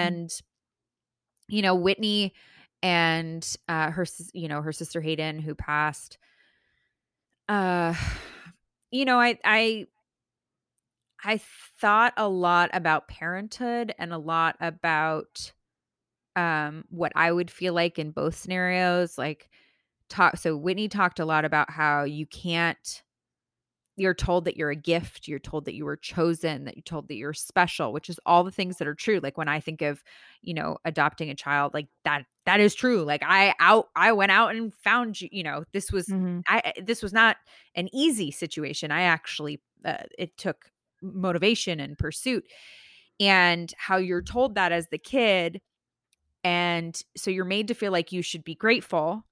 [0.00, 0.14] Mm.
[0.14, 0.30] And,
[1.48, 2.34] you know, Whitney
[2.82, 6.18] and uh her you know, her sister Hayden who passed
[7.48, 7.94] uh
[8.90, 9.86] you know, I I
[11.22, 15.52] I thought a lot about parenthood and a lot about
[16.38, 19.50] um what I would feel like in both scenarios like
[20.10, 23.02] talk so Whitney talked a lot about how you can't
[23.96, 27.08] you're told that you're a gift, you're told that you were chosen, that you're told
[27.08, 29.18] that you're special, which is all the things that are true.
[29.20, 30.04] Like when I think of,
[30.40, 33.02] you know, adopting a child, like that that is true.
[33.02, 36.44] Like I out I went out and found you, you know, this was Mhm.
[36.46, 37.38] I this was not
[37.74, 38.92] an easy situation.
[38.92, 40.70] I actually uh, it took
[41.02, 42.44] motivation and pursuit
[43.20, 45.60] and how you're told that as the kid
[46.48, 49.22] and so you're made to feel like you should be grateful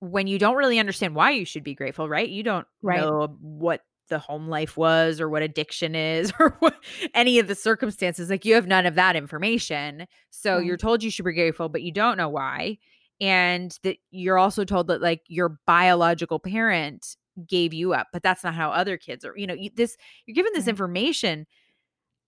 [0.00, 2.28] when you don't really understand why you should be grateful, right?
[2.28, 3.00] You don't Right.
[3.00, 6.74] know what the home life was or what addiction is or what
[7.14, 8.28] any of the circumstances.
[8.28, 10.06] Like you have none of that information.
[10.28, 10.80] So you're mm.
[10.80, 12.76] told you should be grateful, but you don't know why.
[13.18, 17.16] And that you're also told that like your biological parent
[17.48, 19.34] gave you up, but that's not how other kids are.
[19.38, 20.68] You know, you, this you're given this Right.
[20.68, 21.46] information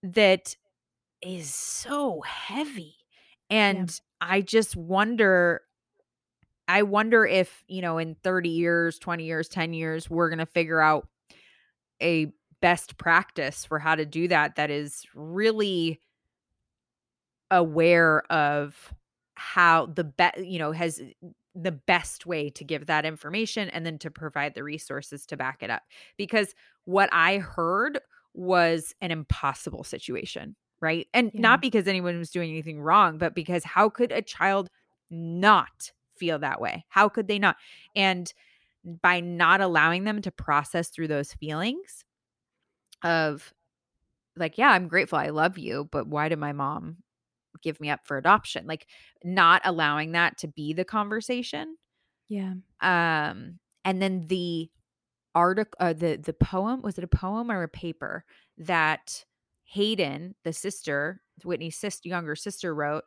[0.03, 0.55] that
[1.21, 2.95] is so heavy.
[3.61, 3.85] Yeah.
[3.87, 5.61] And I just wonder
[6.67, 10.45] I wonder if, you know, in 30 years, 20 years, 10 years, we're going to
[10.45, 11.07] figure out
[12.01, 15.99] a best practice for how to do that that is really
[17.51, 18.93] aware of
[19.35, 21.11] how the best, you know, has eh,
[21.55, 25.61] the best way to give that information and then to provide the resources to back
[25.61, 25.83] it up.
[26.17, 27.99] Because what I heard
[28.33, 31.07] was an impossible situation, right?
[31.13, 31.41] And Yeah.
[31.41, 34.69] not because anyone was doing anything wrong, but because how could a child
[35.09, 36.85] not feel that way?
[36.89, 37.57] How could they not?
[37.95, 38.31] And
[39.01, 42.05] by not allowing them to process through those feelings
[43.03, 43.53] of
[44.35, 46.97] like, yeah, I'm grateful, I love you, but why did my mom
[47.61, 48.67] give me up for adoption?
[48.67, 48.87] Like
[49.23, 51.77] not allowing that to be the conversation.
[52.29, 52.53] Yeah.
[52.81, 54.69] Um and then the
[55.35, 58.25] article uh, the the poem was it a poem or a paper
[58.57, 59.25] that
[59.73, 63.05] Hayden, the sister, Whitney's sister, younger sister wrote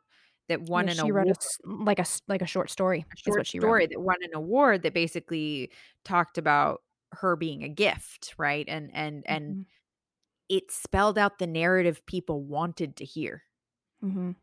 [0.49, 3.17] that won Yeah, an she wrote a award like a like a short story a
[3.27, 3.79] is short what she wrote.
[3.79, 5.71] story that won an award that basically
[6.05, 8.67] talked about her being a gift, right?
[8.69, 9.67] And and and Mhm.
[10.49, 13.45] it spelled out the narrative people wanted to hear.
[14.03, 14.37] Mhm.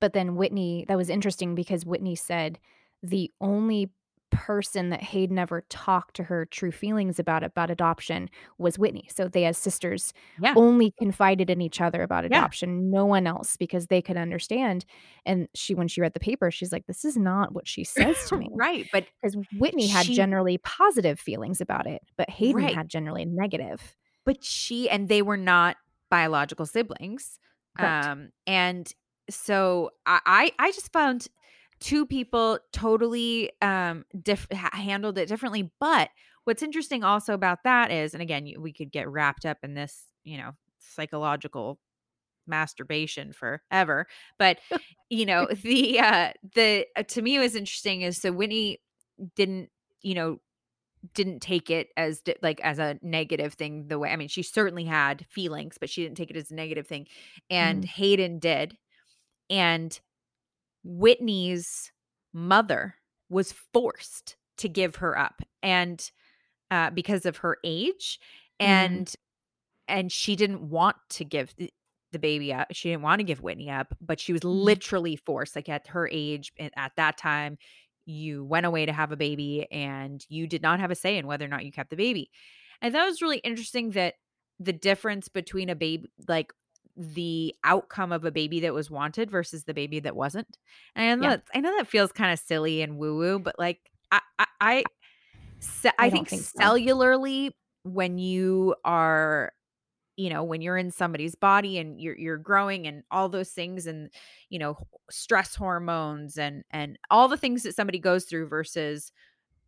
[0.00, 2.58] But then Whitney that was interesting because Whitney said
[3.02, 3.92] the only
[4.34, 9.08] person that Hayden ever talked to her true feelings about about adoption was Whitney.
[9.14, 10.56] So they as sisters Yeah.
[10.56, 12.48] only confided in each other about Yeah.
[12.48, 14.84] adoption, no one else because they could understand.
[15.26, 18.24] And she when she read the paper, she's like, "This is not what she says
[18.26, 22.66] to me." right, but Because Whitney had she generally positive feelings about it, but Hayden
[22.66, 23.96] right, had generally negative.
[24.24, 25.76] but she and they were not
[26.10, 27.38] biological siblings.
[27.76, 28.08] Correct.
[28.08, 28.92] Um and
[29.30, 31.28] so I, I just found
[31.84, 36.10] two people totally um diff- handled it differently, but
[36.44, 40.06] what's interesting also about that is and again, we could get wrapped up in this,
[40.24, 41.80] you know, psychological
[42.46, 44.06] masturbation forever.
[44.38, 44.60] But
[45.10, 48.82] you know, the uh the uh, to me was interesting is so Whitney
[49.36, 49.70] didn't,
[50.02, 50.40] you know,
[51.14, 54.84] didn't take it as like as a negative thing the way I mean, she certainly
[54.84, 57.08] had feelings, but she didn't take it as a negative thing.
[57.50, 57.84] And Mhm.
[57.84, 58.78] Hayden did.
[59.50, 59.98] And
[60.84, 61.90] Whitney's
[62.32, 62.94] mother
[63.28, 66.10] was forced to give her up and
[66.70, 68.18] uh because of her age
[68.60, 68.66] Mhm.
[68.66, 69.14] and
[69.88, 71.70] and she didn't want to give the,
[72.12, 72.68] the baby up.
[72.72, 74.64] She didn't want to give Whitney up, but she was Mhm.
[74.64, 75.56] literally forced.
[75.56, 77.58] Like at her age, and at that time,
[78.06, 81.26] you went away to have a baby, and you did not have a say in
[81.26, 82.30] whether or not you kept the baby.
[82.80, 83.90] And that was really interesting.
[83.90, 84.14] That
[84.60, 86.52] the difference between a baby, like
[86.96, 90.58] the outcome of a baby that was wanted versus the baby that wasn't.
[90.94, 91.36] And I know Yeah.
[91.36, 94.46] that, I know that feels kind of silly and woo woo, but like I, I,
[94.60, 94.84] I,
[95.98, 96.60] I think think so.
[96.60, 97.52] cellularly,
[97.82, 99.52] when you are
[100.16, 103.86] you know when you're in somebody's body and you're you're growing and all those things
[103.86, 104.10] and
[104.48, 104.76] you know
[105.10, 109.12] stress hormones and and all the things that somebody goes through versus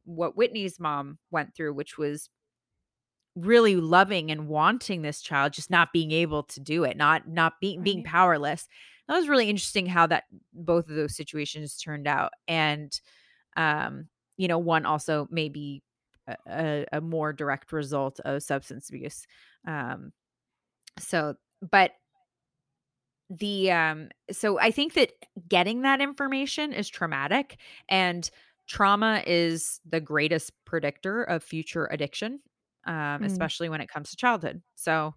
[0.04, 2.30] what Whitney's mom went through which was
[3.36, 7.54] really loving and wanting this child just not being able to do it not not
[7.60, 8.66] being being powerless.
[9.08, 12.98] That was really interesting how that both of those situations turned out and
[13.56, 15.82] um you know one also maybe
[16.26, 19.26] a, a, a more direct result of substance abuse
[19.66, 20.12] um
[20.98, 21.34] so,
[21.68, 21.92] but
[23.28, 25.12] the um so I think that
[25.48, 28.28] getting that information is traumatic and
[28.68, 32.40] trauma is the greatest predictor of future addiction
[32.86, 33.48] um Mm.
[33.48, 34.62] especially when it comes to childhood.
[34.76, 35.14] So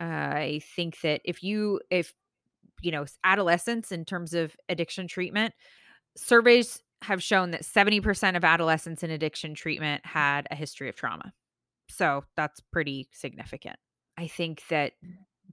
[0.00, 2.14] uh, I think that if you if
[2.82, 5.54] you know adolescents in terms of addiction treatment
[6.16, 11.32] surveys have shown that 70% of adolescents in addiction treatment had a history of trauma.
[11.90, 13.76] So that's pretty significant.
[14.18, 14.94] I think that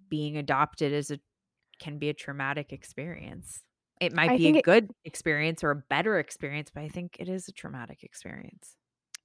[0.10, 1.20] being adopted is a
[1.80, 3.64] can be a traumatic experience.
[4.02, 6.90] It might I be a think it good experience or a better experience, but I
[6.90, 8.76] think it is a traumatic experience.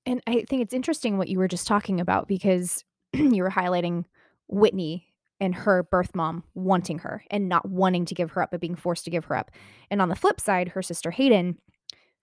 [0.07, 4.05] And I think it's interesting what you were just talking about because you were highlighting
[4.49, 5.07] Whitney
[5.41, 8.77] and her birth mom wanting her and not wanting to give her up, but being
[8.77, 9.51] forced to give her up.
[9.91, 11.59] And on the flip side, her sister Hayden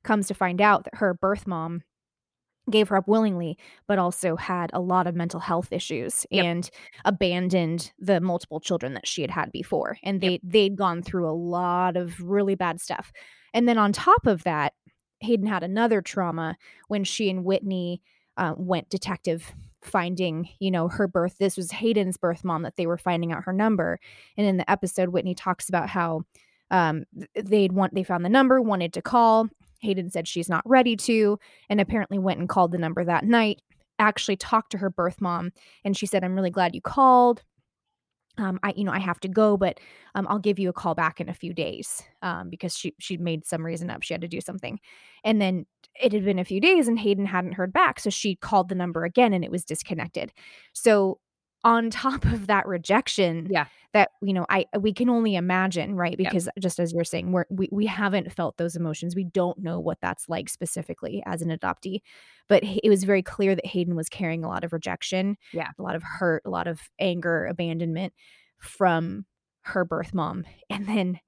[0.03, 1.83] comes to find out that her birth mom
[2.71, 6.45] gave her up willingly, but also had a lot of mental health issues Yep.
[6.45, 6.69] and
[7.05, 9.97] abandoned the multiple children that she had had before.
[10.01, 10.41] And Yep.
[10.43, 13.11] they they'd gone through a lot of really bad stuff.
[13.53, 14.73] And then on top of that,
[15.23, 16.57] Hayden had another trauma
[16.87, 18.01] when she and Whitney
[18.37, 21.37] uh, went detective finding, you know, her birth.
[21.39, 23.99] This was Hayden's birth mom that they were finding out her number.
[24.37, 26.23] And in the episode, Whitney talks about how
[26.71, 27.03] um,
[27.35, 29.47] they'd want they found the number, wanted to call.
[29.81, 31.37] Hayden said she's not ready to,
[31.69, 33.61] and apparently went and called the number that night.
[33.99, 35.51] Actually talked to her birth mom,
[35.83, 37.43] and she said, "I'm really glad you called.
[38.39, 39.79] Um, I, you know, I have to go, but
[40.15, 43.17] um, I'll give you a call back in a few days um, because she she
[43.17, 44.01] made some reason up.
[44.01, 44.79] She had to do something,
[45.23, 45.67] and then
[46.01, 48.75] it had been a few days, and Hayden hadn't heard back, so she called the
[48.75, 50.33] number again, and it was disconnected.
[50.73, 51.19] So
[51.63, 53.65] on top of that rejection, Yeah.
[53.93, 56.15] that you know, I we can only imagine, right?
[56.19, 56.31] Yep.
[56.31, 59.15] Because just as you're saying, we're, we we haven't felt those emotions.
[59.15, 62.01] We don't know what that's like specifically as an adoptee,
[62.49, 65.69] but it was very clear that Hayden was carrying a lot of rejection Yeah.
[65.79, 68.13] a lot of hurt, a lot of anger, abandonment
[68.59, 69.25] from
[69.61, 70.43] her birth mom.
[70.69, 71.19] And then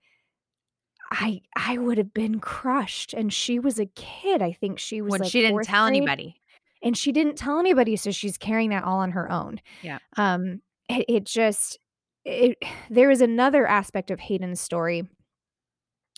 [1.11, 4.41] I I would have been crushed and she was a kid.
[4.41, 6.41] I think she was When like she didn't tell grade anybody.
[6.85, 9.59] And she didn't tell anybody so she's carrying that all on her own.
[9.81, 9.97] Yeah.
[10.15, 11.79] Um it, it just
[12.23, 12.57] it
[12.89, 15.03] there is another aspect of Hayden's story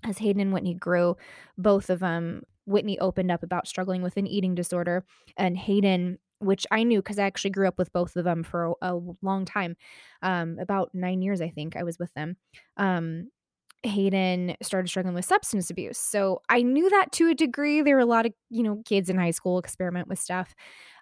[0.06, 1.17] as Hayden and Whitney grew,
[1.58, 5.06] both of them, Whitney opened up about struggling with an eating disorder,
[5.38, 8.75] and Hayden, which I knew because I actually grew up with both of them for
[8.82, 9.75] a, a long time,
[10.21, 12.38] um, about nine years, I think I was with them.
[12.75, 13.30] Um,
[13.83, 15.97] Hayden started struggling with substance abuse.
[15.97, 17.81] So I knew that to a degree.
[17.81, 20.53] There were a lot of, you know, kids in high school experiment with stuff.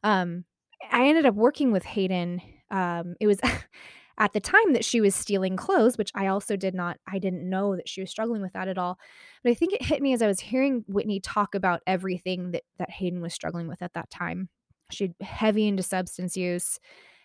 [0.04, 0.46] Um,
[0.92, 2.42] I ended up working with Hayden.
[2.70, 3.40] Um, it was
[4.18, 7.50] at the time that she was stealing clothes, which I also did not, I didn't
[7.50, 8.98] know that she was struggling with that at all.
[9.44, 12.64] But I think it hit me as I was hearing Whitney talk about everything that
[12.78, 14.50] that Hayden was struggling with at that time.
[14.92, 16.80] She'd heavy into substance use,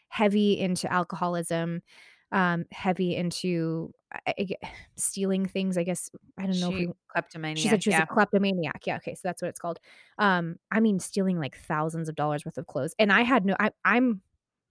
[0.08, 1.82] heavy into alcoholism,
[2.32, 4.48] um, heavy into I, I
[4.96, 5.78] stealing things.
[5.78, 7.62] I guess I don't know if we She kleptomania.
[7.62, 8.04] she said she was yeah.
[8.04, 8.82] a kleptomaniac.
[8.86, 9.80] Yeah, okay, so that's what it's called.
[10.18, 13.56] Um, I mean, stealing like thousands of dollars worth of clothes, and I had no.
[13.58, 14.22] I, I'm.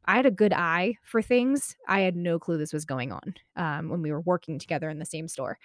[0.06, 1.76] I had a good eye for things.
[1.88, 4.98] I had no clue this was going on um, when we were working together in
[4.98, 5.60] the same store.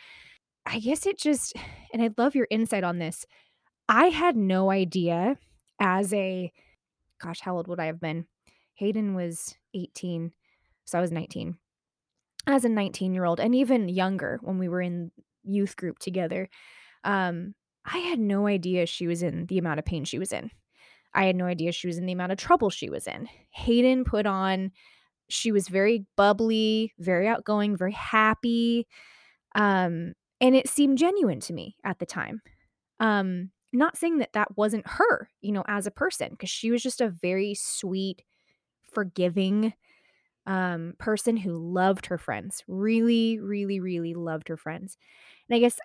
[0.67, 1.55] I guess it just,
[1.93, 3.27] and I'd love your insight on this.
[3.89, 5.39] I had no idea
[5.81, 6.53] as a,
[7.23, 8.27] gosh, how old would I have been?
[8.75, 10.33] Hayden was 18,
[10.85, 11.57] so I was 19.
[12.47, 15.11] As a 19 year old, and even younger when we were in
[15.45, 16.49] youth group together,
[17.05, 17.55] um,
[17.85, 20.51] I had no idea she was in the amount of pain she was in.
[21.15, 23.29] I had no idea she was in the amount of trouble she was in.
[23.51, 24.73] Hayden put on,
[25.29, 28.87] she was very bubbly, very outgoing, very happy.
[29.55, 32.43] Um, and it seemed genuine to me at the time.
[33.01, 36.83] Um, not saying that that wasn't her, you know, as a person, because she was
[36.83, 38.23] just a very sweet,
[38.93, 39.75] forgiving
[40.47, 44.97] um, person who loved her friends, really, really, really loved her friends.
[45.49, 45.79] And I guess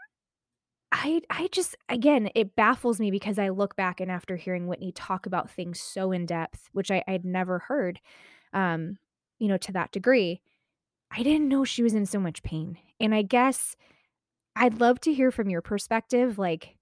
[0.91, 4.91] I I just again, it baffles me because I look back and after hearing Whitney
[4.91, 7.99] talk about things so in depth, which I, I'd never heard,
[8.53, 8.97] um,
[9.39, 10.41] you know, to that degree,
[11.11, 12.77] I didn't know she was in so much pain.
[12.99, 13.75] And I guess
[14.55, 16.77] I'd love to hear from your perspective, like,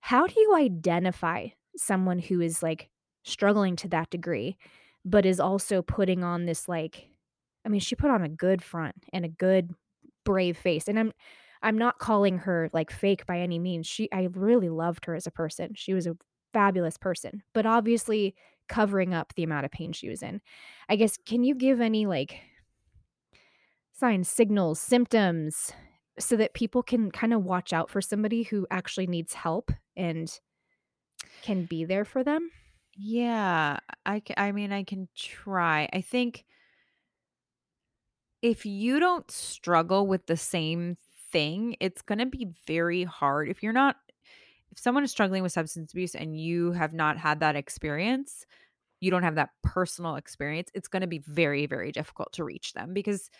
[0.00, 2.90] how do you identify someone who is like
[3.24, 4.56] struggling to that degree,
[5.04, 7.08] but is also putting on this like,
[7.64, 9.70] I mean, she put on a good front and a good
[10.24, 10.88] brave face.
[10.88, 11.12] And I'm
[11.62, 13.86] I'm not calling her like fake by any means.
[13.86, 15.72] She I really loved her as a person.
[15.74, 16.16] She was a
[16.52, 18.34] fabulous person, but obviously
[18.68, 20.40] covering up the amount of pain she was in.
[20.88, 22.40] I guess can you give any like
[23.92, 25.72] signs, signals, symptoms
[26.18, 30.38] so that people can kind of watch out for somebody who actually needs help and
[31.42, 32.50] can be there for them?
[32.96, 35.88] Yeah, I I mean, I can try.
[35.92, 36.44] I think
[38.42, 40.96] if you don't struggle with the same
[41.32, 43.48] thing, it's going to be very hard.
[43.48, 43.96] If you're not,
[44.70, 48.46] if someone is struggling with substance abuse and you have not had that experience,
[49.00, 52.74] you don't have that personal experience, it's going to be very, very difficult to reach
[52.74, 53.30] them because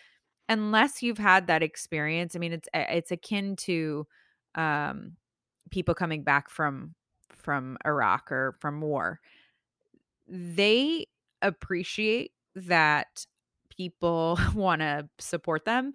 [0.49, 4.07] unless you've had that experience, I mean, it's it's akin to
[4.57, 5.17] um,
[5.71, 6.95] people coming back from
[7.31, 9.21] from Iraq or from war.
[10.27, 11.07] They
[11.43, 13.27] appreciate that
[13.77, 15.95] people want to support them.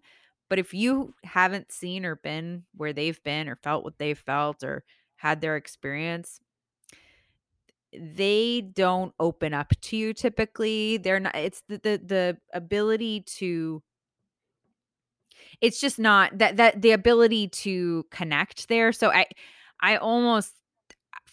[0.49, 4.63] But if you haven't seen or been where they've been or felt what they've felt
[4.63, 4.83] or
[5.17, 6.39] had their experience,
[7.93, 10.97] they don't open up to you typically.
[10.97, 13.81] They're not it's the the, the ability to
[15.61, 18.91] it's just not that that the ability to connect there.
[18.91, 19.25] So I
[19.81, 20.53] I almost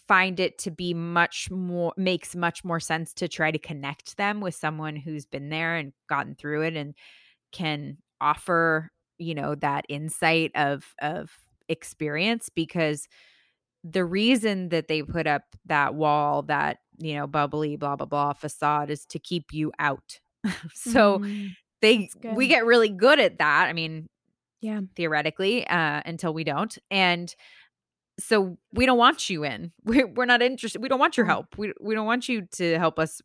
[0.08, 4.40] find it to be much more makes much more sense to try to connect them
[4.40, 6.94] with someone who's been there and gotten through it and
[7.52, 11.30] can offer you know that insight of of
[11.68, 13.08] experience because
[13.82, 18.32] the reason that they put up that wall that you know bubbly blah blah blah
[18.32, 20.20] facade is to keep you out.
[20.74, 21.50] So mm,
[21.80, 24.08] they we get really good at that i mean
[24.60, 24.80] yeah.
[24.96, 27.34] theoretically uh until we don't and
[28.18, 29.72] so we don't want you in.
[29.84, 30.82] We're, we're not interested.
[30.82, 31.58] We don't want your help.
[31.58, 33.20] We, we don't want you to help us.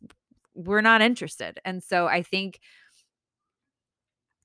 [0.54, 1.60] We're not interested.
[1.64, 2.60] And so I think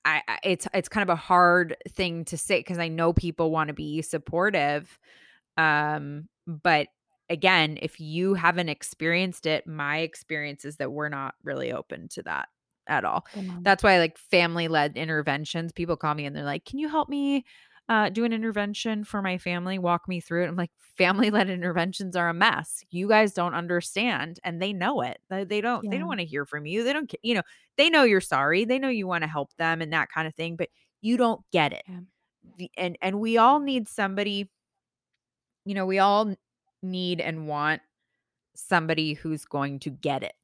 [0.04, 3.50] I, I it's it's kind of a hard thing to say because I know people
[3.50, 4.98] want to be supportive.
[5.56, 6.88] Um, but
[7.28, 12.22] again, if you haven't experienced it, my experience is that we're not really open to
[12.22, 12.48] that
[12.86, 13.26] at all.
[13.62, 17.10] That's why like family led interventions, people call me and they're like, "Can you help
[17.10, 17.44] me
[17.88, 20.48] uh, do an intervention for my family, walk me through it.
[20.48, 22.84] I'm like, family led interventions are a mess.
[22.90, 25.18] You guys don't understand, and they know it.
[25.30, 25.84] They, they don't.
[25.84, 25.90] Yeah.
[25.90, 26.84] They don't want to hear from you.
[26.84, 27.12] They don't.
[27.22, 27.42] You know,
[27.76, 28.64] they know you're sorry.
[28.64, 30.68] They know you want to help them and that kind of thing, but
[31.00, 31.84] you don't get it.
[31.88, 32.66] Yeah.
[32.76, 34.50] And and we all need somebody.
[35.64, 36.34] You know, we all
[36.82, 37.80] need and want
[38.54, 40.34] somebody who's going to get it,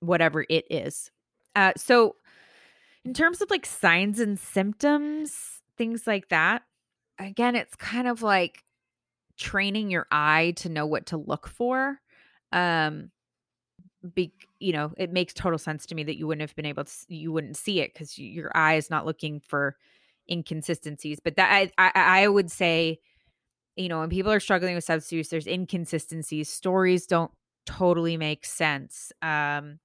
[0.00, 1.10] whatever it is.
[1.54, 2.16] Uh, so,
[3.04, 6.62] in terms of like signs and symptoms, things like that,
[7.18, 8.64] again, it's kind of like
[9.36, 12.00] training your eye to know what to look for.
[12.52, 13.10] Um,
[14.14, 16.84] be, you know, it makes total sense to me that you wouldn't have been able
[16.84, 19.76] to, you wouldn't see it because your eye is not looking for
[20.30, 21.20] inconsistencies.
[21.20, 22.98] But that I, I, I would say,
[23.76, 26.48] you know, when people are struggling with substance use, there's inconsistencies.
[26.48, 27.30] Stories don't
[27.64, 29.12] totally make sense.
[29.22, 29.78] Um,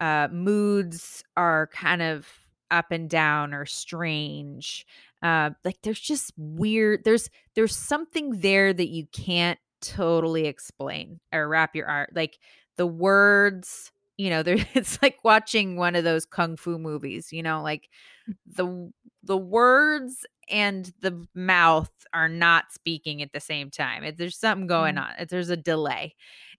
[0.00, 2.28] uh, moods are kind of
[2.70, 4.86] up and down or strange
[5.22, 11.48] uh like there's just weird there's there's something there that you can't totally explain or
[11.48, 12.38] wrap your art like
[12.76, 17.42] the words you know there it's like watching one of those kung fu movies you
[17.42, 17.88] know like
[18.28, 18.34] mm.
[18.46, 18.90] the
[19.22, 24.96] the words and the mouth are not speaking at the same time there's something going
[24.96, 25.02] mm.
[25.02, 26.14] on there's a delay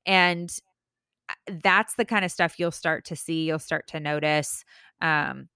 [0.05, 0.57] and
[1.29, 1.33] uh,
[1.63, 4.63] that's the kind of stuff you'll start to see you'll start to notice
[5.01, 5.47] um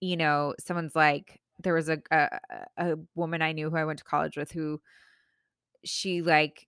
[0.00, 2.28] you know someone's like there was a, a
[2.78, 4.80] a woman I knew who I went to college with who
[5.84, 6.66] she like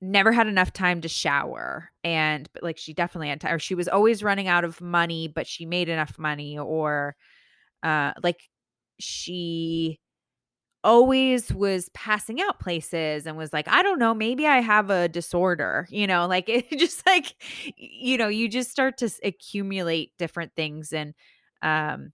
[0.00, 3.74] never had enough time to shower and but like she definitely had time or she
[3.74, 7.16] was always running out of money but she made enough money or
[7.82, 8.40] uh like
[9.00, 10.00] she
[10.84, 15.08] always was passing out places and was like i don't know maybe i have a
[15.08, 17.34] disorder you know like it just like
[17.76, 21.14] you know you just start to accumulate different things and
[21.62, 22.12] um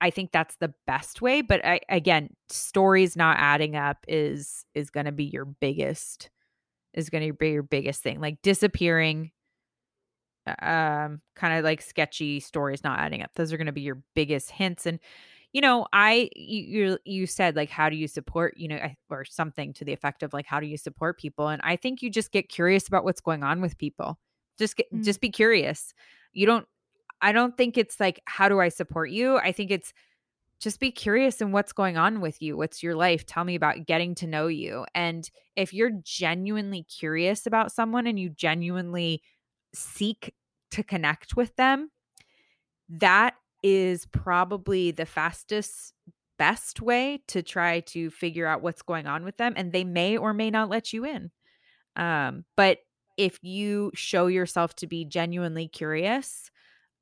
[0.00, 1.42] I think that's the best way.
[1.42, 6.30] But I, again, stories not adding up is is going to be your biggest
[6.94, 8.20] is going to be your biggest thing.
[8.20, 9.30] Like disappearing,
[10.46, 13.30] um, kind of like sketchy stories not adding up.
[13.34, 14.86] Those are going to be your biggest hints.
[14.86, 14.98] And
[15.52, 18.78] you know, I you you said like how do you support you know
[19.10, 21.48] or something to the effect of like how do you support people?
[21.48, 24.18] And I think you just get curious about what's going on with people.
[24.58, 25.02] Just get mm-hmm.
[25.02, 25.92] just be curious.
[26.32, 26.66] You don't
[27.22, 29.38] I don't think it's like, how do I support you?
[29.38, 29.92] I think it's
[30.60, 32.56] just be curious in what's going on with you.
[32.56, 33.26] What's your life?
[33.26, 34.84] Tell me about getting to know you.
[34.94, 39.22] And if you're genuinely curious about someone and you genuinely
[39.74, 40.34] seek
[40.72, 41.90] to connect with them,
[42.88, 45.94] that is probably the fastest
[46.38, 50.16] best way to try to figure out what's going on with them and they may
[50.16, 51.30] or may not let you in
[51.94, 52.78] um, but
[53.16, 56.50] if you show yourself to be genuinely curious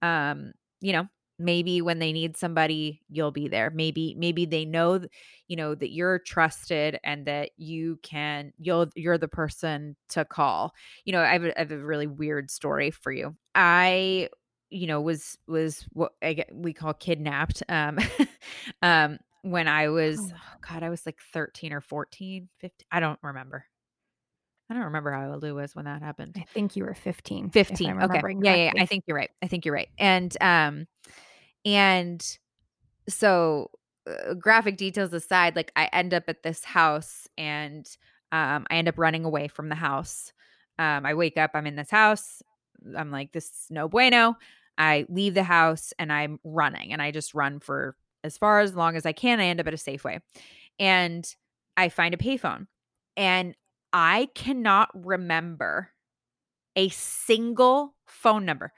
[0.02, 1.06] um you know
[1.38, 5.00] maybe when they need somebody you'll be there maybe maybe they know
[5.48, 10.72] you know that you're trusted and that you can you'll you're the person to call
[11.04, 14.28] you know I have, a, I have a really weird story for you i
[14.70, 17.62] you know, was was what I get we call kidnapped.
[17.68, 17.98] Um,
[18.82, 20.36] um, when I was, Oh.
[20.68, 22.86] God, I was like 13 or 14, 15.
[22.92, 23.64] I don't remember.
[24.70, 26.36] I don't remember how old I was when that happened.
[26.36, 28.02] I think you were 15, 15.
[28.02, 28.20] Okay.
[28.40, 28.82] Yeah, yeah, yeah.
[28.82, 29.30] I think you're right.
[29.42, 29.88] I think you're right.
[29.98, 30.86] And um
[31.64, 32.38] and
[33.08, 33.70] so
[34.08, 37.86] uh, graphic details aside, like I end up at this house and
[38.32, 40.32] um I end up running away from the house.
[40.78, 42.42] Um I wake up, I'm in this house.
[42.96, 44.36] I'm like this is no bueno.
[44.78, 48.74] I leave the house and I'm running and I just run for as far as
[48.74, 49.40] long as I can.
[49.40, 50.20] I end up at a Safeway.
[50.78, 51.26] And
[51.76, 52.66] I find a payphone.
[53.16, 53.54] And
[53.92, 55.90] I cannot remember
[56.76, 58.72] a single phone number.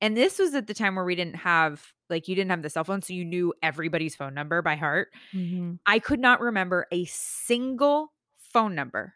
[0.00, 2.70] And this was at the time where we didn't have like you didn't have the
[2.70, 5.08] cell phone so you knew everybody's phone number by heart.
[5.32, 5.78] Mhm.
[5.86, 9.14] I could not remember a single phone number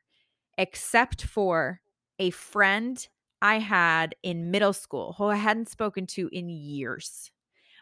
[0.59, 1.81] except for
[2.19, 3.07] a friend
[3.43, 7.31] I had in middle school who I hadn't spoken to in years.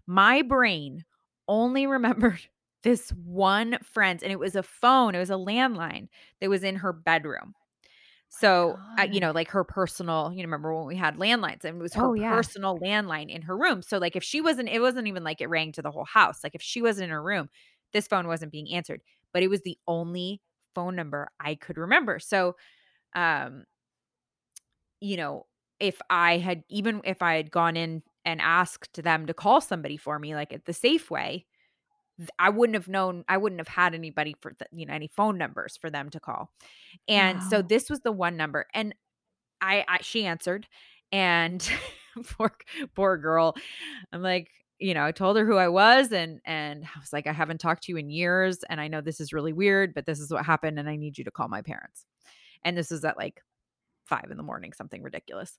[0.06, 1.04] My brain
[1.48, 2.40] only remembered
[2.84, 6.08] this one friend and it was a phone, it was a landline
[6.40, 7.56] that was in her bedroom.
[8.28, 11.78] So, uh, you know, like her personal, you know, remember when we had landlines and
[11.78, 12.46] it was her Oh, yeah.
[12.50, 13.82] personal landline in her room.
[13.82, 16.42] So, like, if she wasn't, it wasn't even like it rang to the whole house.
[16.44, 17.48] Like, if she wasn't in her room,
[17.92, 20.42] this phone wasn't being answered, but it was the only
[20.74, 22.18] phone number I could remember.
[22.18, 22.56] So,
[23.14, 23.64] um,
[25.00, 25.46] you know,
[25.80, 29.96] if I had, even if I had gone in and asked them to call somebody
[29.96, 31.44] for me, like at the Safeway,
[32.38, 35.38] I wouldn't have known, I wouldn't have had anybody for, the, you know, any phone
[35.38, 36.50] numbers for them to call.
[37.08, 38.66] And so this was the one number.
[38.74, 38.94] And
[39.60, 40.66] I, I she answered
[41.12, 41.68] and
[42.28, 42.56] poor
[42.94, 43.56] poor girl.
[44.12, 47.26] I'm like, you know, I told her who I was and and I was like,
[47.26, 50.06] I haven't talked to you in years and I know this is really weird, but
[50.06, 52.06] this is what happened and I need you to call my parents.
[52.64, 53.42] And this is at like
[54.06, 55.58] five in the morning, something ridiculous.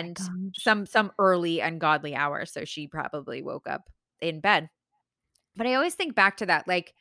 [0.00, 0.58] Oh And gosh.
[0.58, 2.46] some some early ungodly hour.
[2.46, 4.70] So she probably woke up in bed.
[5.56, 6.94] But I always think back to that, like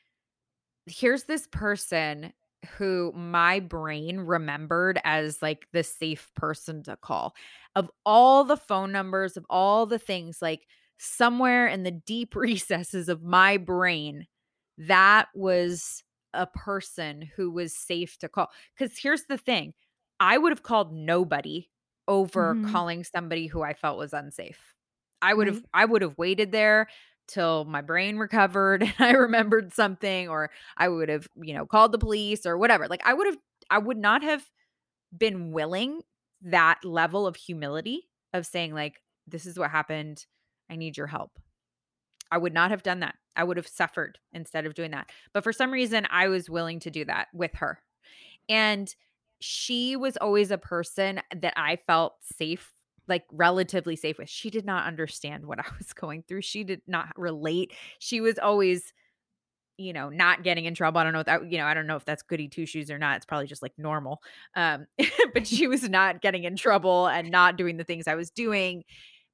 [0.88, 2.34] here's this person
[2.78, 7.36] who my brain remembered as like the safe person to call.
[7.76, 13.10] Of all the phone numbers, of all the things, like somewhere in the deep recesses
[13.10, 14.28] of my brain,
[14.78, 16.03] that was
[16.34, 18.49] a person who was safe to call.
[18.78, 19.74] Because here's the thing
[20.20, 21.70] I would have called nobody
[22.08, 22.64] over Mhm.
[22.64, 24.74] calling somebody who I felt was unsafe.
[25.22, 25.66] I would have Right?
[25.74, 26.88] I would have waited there
[27.28, 31.92] till my brain recovered and I remembered something or I would have, you know, called
[31.92, 32.88] the police or whatever.
[32.88, 33.38] Like I would have
[33.70, 34.44] I would not have
[35.16, 36.02] been willing
[36.42, 40.26] that level of humility of saying like this is what happened.
[40.70, 41.32] I need your help.
[42.32, 43.16] I would not have done that.
[43.36, 45.10] I would have suffered instead of doing that.
[45.34, 47.80] But for some reason I was willing to do that with her.
[48.50, 48.94] And
[49.42, 52.72] she was always a person that I felt safe,
[53.08, 54.30] like relatively safe with.
[54.30, 56.41] She did not understand what I was going through.
[56.41, 57.74] She did not relate.
[57.99, 58.93] She was always,
[59.78, 60.99] you know, not getting in trouble.
[60.99, 62.89] I don't know if that, you know, I don't know if that's goody two shoes
[62.89, 63.18] or not.
[63.18, 64.22] It's probably just like normal.
[64.56, 64.88] Um,
[65.34, 68.84] but she was not getting in trouble and not doing the things I was doing,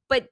[0.09, 0.27] but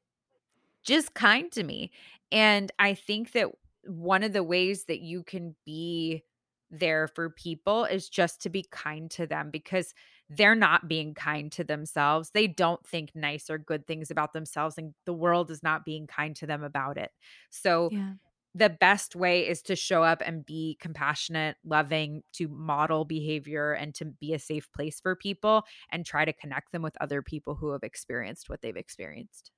[0.83, 1.91] just kind to me.
[2.31, 3.49] And I think that
[3.85, 6.23] one of the ways that you can be
[6.71, 9.93] there for people is just to be kind to them because
[10.29, 12.31] they're not being kind to themselves.
[12.31, 16.07] They don't think nice or good things about themselves, and the world is not being
[16.07, 17.11] kind to them about it.
[17.49, 18.15] So, Yeah.
[18.55, 23.93] the best way is to show up and be compassionate, loving, to model behavior and
[23.95, 27.55] to be a safe place for people and try to connect them with other people
[27.55, 29.51] who have experienced what they've experienced.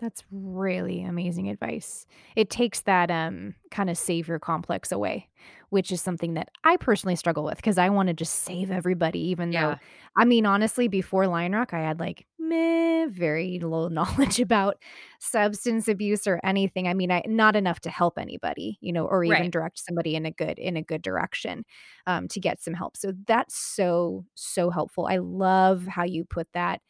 [0.00, 2.06] That's really amazing advice.
[2.36, 5.28] It takes that, um, kinda savior complex away,
[5.70, 9.52] which is something that I personally struggle with because I wanna just save everybody even
[9.54, 9.78] though Yeah.
[10.16, 13.90] I mean, honestly, before Lionrock, I had, like, meh, very little
[14.30, 14.80] knowledge about
[15.20, 16.86] substance abuse or anything.
[16.88, 19.50] I mean, I not enough to help anybody, you know, or even Right.
[19.50, 21.64] direct somebody in a good in a good direction,
[22.06, 22.96] um, to get some help.
[22.96, 25.06] So that's so, so helpful.
[25.06, 26.80] I love how you put that,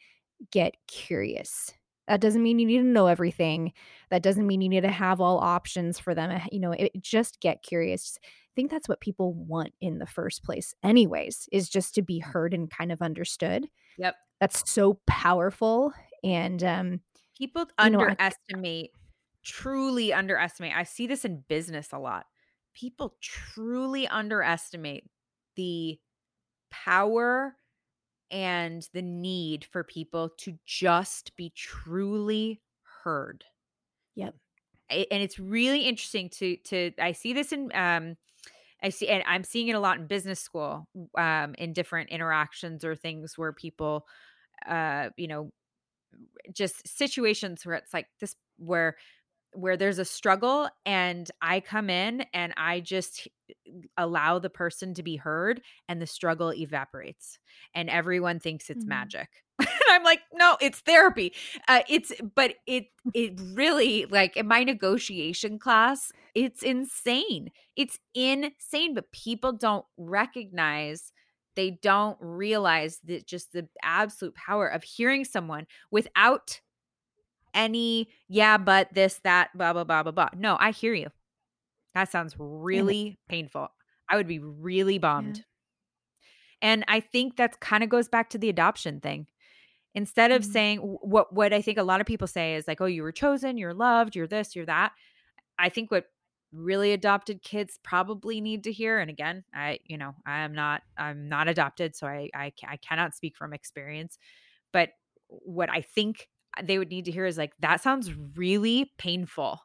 [0.51, 1.73] "Get curious."
[2.09, 3.71] That doesn't mean you need to know everything.
[4.09, 6.91] That doesn't mean you need to have all options for them, eh, you know, it
[7.01, 8.17] just get curious.
[8.25, 12.19] I think that's what people want in the first place anyways, is just to be
[12.19, 13.69] heard and kind of understood.
[13.97, 14.15] Yep.
[14.41, 15.93] That's so powerful,
[16.23, 17.01] and, um,
[17.37, 18.91] People you know, I underestimate,
[19.43, 20.75] truly underestimate.
[20.75, 22.25] I see this in business a lot.
[22.73, 25.05] People truly underestimate
[25.55, 25.99] the
[26.71, 27.55] power
[28.31, 32.61] and the need for people to just be truly
[33.03, 33.45] heard.
[34.15, 34.35] Yep.
[34.89, 38.17] And it's really interesting to to I see this in um
[38.81, 42.83] I see and I'm seeing it a lot in business school um in different interactions
[42.83, 44.07] or things where people
[44.67, 45.51] uh you know
[46.51, 48.97] just situations where it's like this where
[49.53, 53.27] where there's a struggle and I come in and I just
[53.97, 57.39] allow the person to be heard and the struggle evaporates
[57.73, 58.87] and everyone thinks it's Mhm.
[58.87, 59.43] magic.
[59.89, 61.33] I'm like, no, it's therapy.
[61.67, 67.51] Uh, it's, but it, it really like in my negotiation class, it's insane.
[67.75, 71.11] It's insane, but people don't recognize,
[71.55, 76.61] they don't realize that just the absolute power of hearing someone without
[77.53, 80.29] any, yeah, but this, that, blah, blah, blah, blah, blah.
[80.35, 81.07] No, I hear you.
[81.95, 83.69] That sounds really painful.
[84.09, 85.45] I would be really bummed.
[86.61, 89.27] And I think that kind of goes back to the adoption thing.
[89.95, 90.45] Instead of Mhm.
[90.45, 93.11] saying what what I think a lot of people say is like, "Oh, you were
[93.13, 94.93] chosen, you're loved, you're this, you're that."
[95.59, 96.07] I think what
[96.53, 100.83] really adopted kids probably need to hear and again, I you know, I am not
[100.97, 104.19] I'm not adopted, so I I, I cannot speak from experience,
[104.73, 104.91] but
[105.29, 106.29] what I think
[106.63, 109.61] they would need to hear is like that sounds really painful.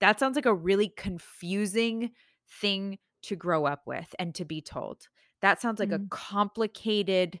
[0.00, 2.12] That sounds like a really confusing
[2.48, 5.08] thing to grow up with and to be told.
[5.42, 6.10] That sounds like a Mm.
[6.10, 7.40] complicated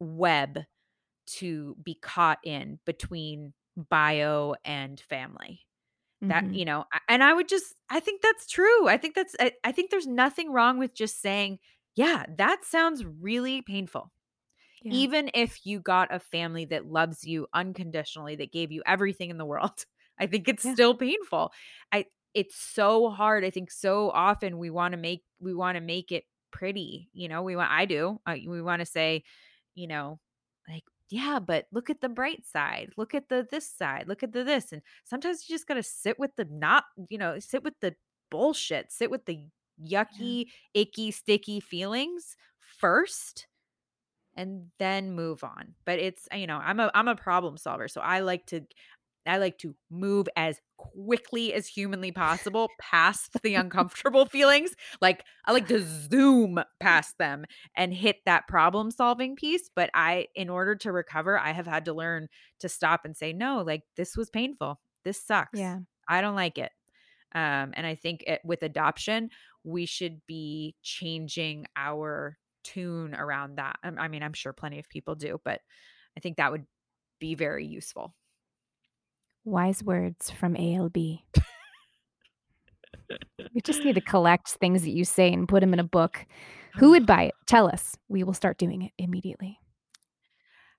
[0.00, 0.60] web
[1.26, 5.62] to be caught in between bio and family.
[6.28, 6.54] That, Mhm.
[6.54, 8.88] you know, and I would just I think that's true.
[8.88, 11.60] I think that's I, I think there's nothing wrong with just saying,
[11.96, 14.12] yeah, that sounds really painful.
[14.86, 15.02] Yeah.
[15.02, 19.38] Even if you got a family that loves you unconditionally, that gave you everything in
[19.38, 19.84] the world,
[20.18, 20.74] I think it's Yeah.
[20.74, 21.52] still painful.
[21.92, 23.44] I it's so hard.
[23.44, 27.10] I think so often we want to make we want to make it pretty.
[27.12, 28.20] You know, we want I do.
[28.26, 29.24] Uh, we want to say,
[29.74, 30.20] you know,
[30.68, 32.92] like yeah, but look at the bright side.
[32.96, 34.08] Look at the this side.
[34.08, 34.72] Look at the this.
[34.72, 37.94] And sometimes you just got to sit with the not, you know, sit with the
[38.30, 38.90] bullshit.
[38.92, 39.44] Sit with the
[39.80, 43.46] yucky, icky, sticky feelings first
[44.36, 45.74] and then move on.
[45.84, 48.62] But it's you know, I'm a I'm a problem solver, so I like to
[49.26, 54.74] I like to move as quickly as humanly possible past the uncomfortable feelings.
[55.00, 57.44] Like I like to zoom past them
[57.76, 61.86] and hit that problem solving piece, but I in order to recover, I have had
[61.86, 62.28] to learn
[62.60, 64.80] to stop and say no, like this was painful.
[65.04, 65.58] This sucks.
[65.58, 65.78] Yeah.
[66.08, 66.70] I don't like it.
[67.34, 69.30] Um, and I think it, with adoption,
[69.64, 73.76] we should be changing our tune around that.
[73.84, 75.60] Um, I mean, I'm sure plenty of people do, but
[76.16, 76.66] I think that would
[77.20, 78.14] be very useful.
[79.44, 80.96] Wise words from ALB.
[80.96, 81.20] we
[83.62, 86.26] just need to collect things that you say and put them in a book.
[86.76, 87.34] Who would buy it?
[87.46, 87.96] Tell us.
[88.08, 89.60] We will start doing it immediately.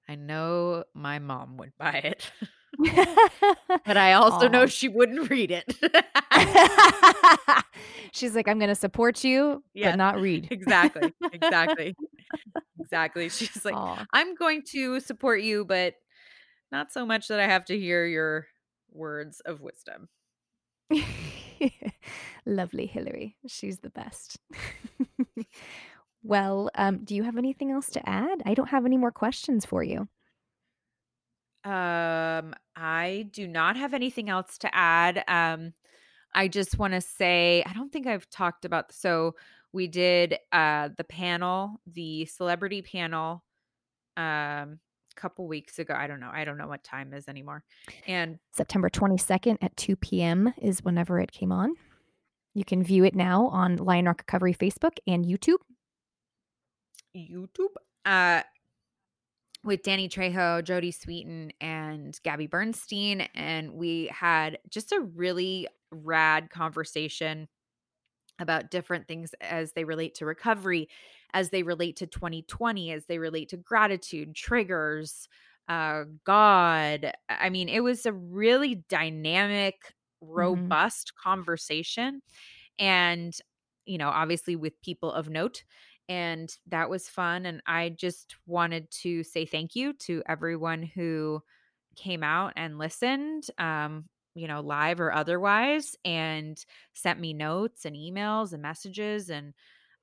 [0.10, 2.32] I know my mom would buy it,
[3.86, 5.76] but I also know she wouldn't read it.
[8.14, 10.48] She's like, I'm going to support you, Yes, but not read.
[10.52, 11.14] exactly.
[11.34, 11.96] Exactly.
[12.80, 13.30] exactly.
[13.30, 14.06] She's like, Aw.
[14.14, 15.94] I'm going to support you, but
[16.72, 18.48] not so much that I have to hear your
[18.92, 20.10] words of wisdom.
[22.46, 23.36] Lovely Hillary.
[23.48, 24.40] She's the best.
[26.24, 28.42] well, um, do you have anything else to add?
[28.46, 30.08] I don't have any more questions for you.
[31.64, 35.24] Um, I do not have anything else to add.
[35.28, 35.74] Um,
[36.34, 39.36] I just want to say I don't think I've talked about so
[39.74, 43.44] we did uh the panel, the celebrity panel
[44.16, 44.24] um
[45.16, 45.96] a couple weeks ago.
[45.98, 46.30] I don't know.
[46.32, 47.64] I don't know what time is anymore.
[48.06, 50.54] And September 22nd at 2 p.m.
[50.62, 51.74] is whenever it came on.
[52.54, 55.58] You can view it now on Lionrock Recovery Facebook and YouTube.
[57.16, 57.74] YouTube
[58.06, 58.44] uh
[59.64, 63.22] with Danny Trejo, Jodie Sweetin, and Gabby Bernstein.
[63.36, 67.48] And we had just a really rad conversation
[68.40, 70.88] about different things as they relate to recovery,
[71.34, 75.28] as they relate to 2020, as they relate to gratitude, triggers,
[75.68, 77.12] uh, God.
[77.30, 82.22] I mean, it was a really dynamic, robust conversation.
[82.80, 83.36] And,
[83.86, 85.64] you know, obviously with people of note
[86.10, 91.42] and that was fun and i just wanted to say thank you to everyone who
[91.96, 97.96] came out and listened um you know live or otherwise and sent me notes and
[97.96, 99.54] emails and messages and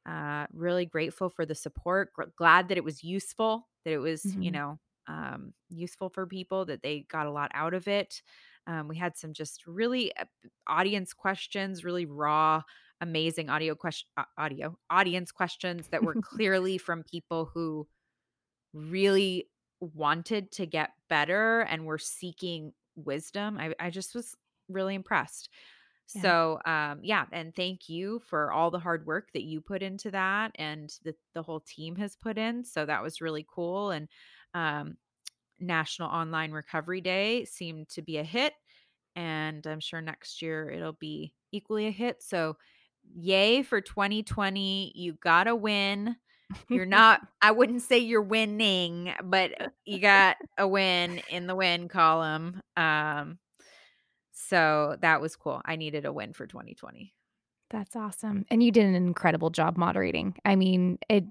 [0.06, 4.50] uh really grateful for the support glad that it was useful that it was you
[4.50, 4.50] Mhm.
[4.50, 8.22] know um useful for people that they got a lot out of it
[8.66, 10.24] um, we had some just really uh,
[10.66, 12.62] audience questions really raw
[13.04, 17.86] amazing audio question uh, audio audience questions that were clearly from people who
[18.72, 19.48] really
[19.80, 24.34] wanted to get better and were seeking wisdom i, I just was
[24.68, 25.48] really impressed
[26.14, 26.22] Yeah.
[26.22, 30.10] so um yeah and thank you for all the hard work that you put into
[30.12, 34.08] that and that the whole team has put in so that was really cool and
[34.54, 34.96] um
[35.60, 38.52] National Online Recovery Day seemed to be a hit.
[39.14, 42.22] And I'm sure next year it'll be equally a hit.
[42.24, 42.56] So,
[43.12, 44.92] yay for 2020.
[44.94, 46.16] You got to win.
[46.68, 51.88] You're not, I wouldn't say you're winning, but you got a win in the win
[51.88, 52.60] column.
[52.76, 53.38] Um,
[54.32, 55.62] so that was cool.
[55.64, 57.14] I needed a win for 2020.
[57.70, 58.44] That's awesome.
[58.50, 60.36] And you did an incredible job moderating.
[60.44, 61.24] I mean, it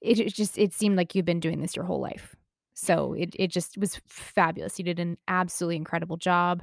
[0.00, 2.36] it just it seemed like you've been doing this your whole life.
[2.74, 4.78] So it it just was fabulous.
[4.78, 6.62] You did an absolutely incredible job.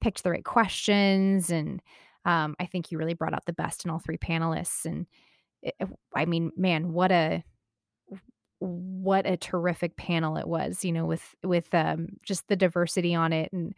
[0.00, 1.80] Picked the right questions and
[2.26, 5.06] um, I think you really brought out the best in all three panelists and
[5.62, 5.74] it,
[6.14, 7.42] I mean, man, what a
[8.58, 13.32] what a terrific panel it was, you know, with with um just the diversity on
[13.32, 13.74] it and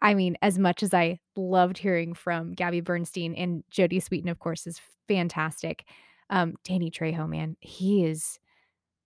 [0.00, 4.38] I mean, as much as I loved hearing from Gabby Bernstein and Jodie Sweetin, of
[4.38, 5.84] course, is fantastic.
[6.30, 8.38] Um, Danny Trejo, man, he is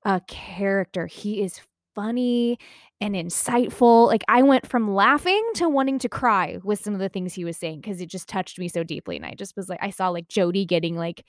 [0.04, 1.06] a character.
[1.06, 1.60] He is
[1.94, 2.58] funny
[3.00, 4.06] and insightful.
[4.06, 7.44] Like I went from laughing to wanting to cry with some of the things he
[7.44, 9.16] was saying because it just touched me so deeply.
[9.16, 11.24] And I just was like, I saw like Jodie getting like,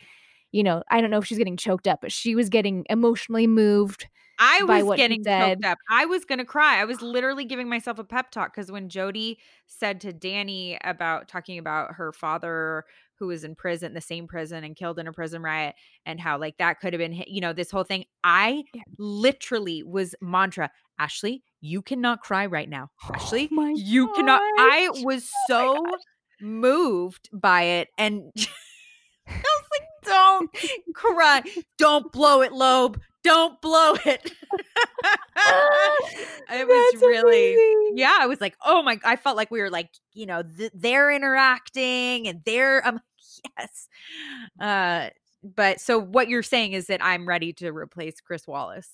[0.51, 3.47] you know, I don't know if she's getting choked up, but she was getting emotionally
[3.47, 4.07] moved
[4.39, 5.78] I was getting choked up.
[5.89, 6.80] I was gonna cry.
[6.80, 9.38] I was literally giving myself a pep talk because when Jodie
[9.68, 12.86] said to Danny about talking about her father
[13.24, 16.38] who was in prison, the same prison, and killed in a prison riot, and how
[16.38, 18.04] like that could have been, you know, this whole thing.
[18.22, 18.82] I yeah.
[18.98, 20.70] literally was mantra.
[21.00, 22.90] Ashley, you cannot cry right now.
[23.14, 24.16] Ashley, oh you gosh.
[24.18, 24.42] cannot.
[24.42, 25.98] I was so oh
[26.42, 28.32] moved by it, and
[29.28, 30.50] I was like, "Don't
[30.94, 31.44] cry,
[31.78, 34.32] don't blow it, Loeb don't blow it.
[36.52, 37.94] it was really, amazing.
[37.98, 38.18] yeah.
[38.20, 41.12] I was like, oh my, I felt like we were like, you know, th- they're
[41.12, 43.00] interacting and they're, um,
[43.58, 43.88] yes.
[44.60, 45.10] Uh,
[45.44, 48.89] but so what you're saying is that I'm ready to replace Chris Wallace.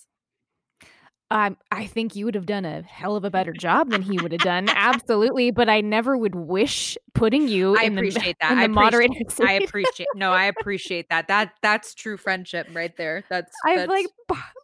[1.32, 4.18] Um, I think you would have done a hell of a better job than he
[4.20, 4.68] would have done.
[4.70, 5.52] Absolutely.
[5.52, 8.58] But I never would wish putting you I in appreciate the, that.
[8.58, 9.14] I moderator.
[9.42, 11.28] I appreciate no, I appreciate that.
[11.28, 13.24] That that's true friendship right there.
[13.30, 14.08] That's I've like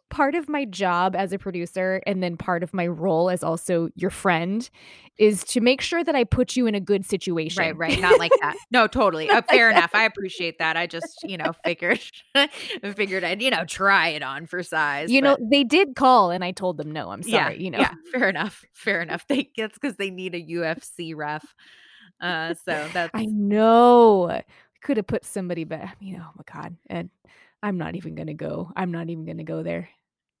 [0.08, 3.90] part of my job as a producer and then part of my role as also
[3.96, 4.70] your friend
[5.18, 7.60] is to make sure that I put you in a good situation.
[7.60, 8.00] Right, right.
[8.00, 8.56] Not like that.
[8.70, 9.30] No, totally.
[9.30, 9.90] Uh, fair enough.
[9.94, 10.76] I appreciate that.
[10.76, 12.00] I just, you know, figured
[12.94, 15.10] figured I'd, you know, try it on for size.
[15.10, 15.40] You but...
[15.40, 17.10] know, they did call and I told them no.
[17.10, 17.78] I'm sorry, yeah, you know.
[17.78, 18.64] Yeah, fair enough.
[18.72, 19.26] Fair enough.
[19.28, 21.54] They it's because they need a UFC ref.
[22.20, 24.42] Uh so that's I know.
[24.82, 26.76] Could have put somebody back, you know, oh my God.
[26.88, 27.10] And
[27.62, 28.70] I'm not even gonna go.
[28.76, 29.88] I'm not even gonna go there.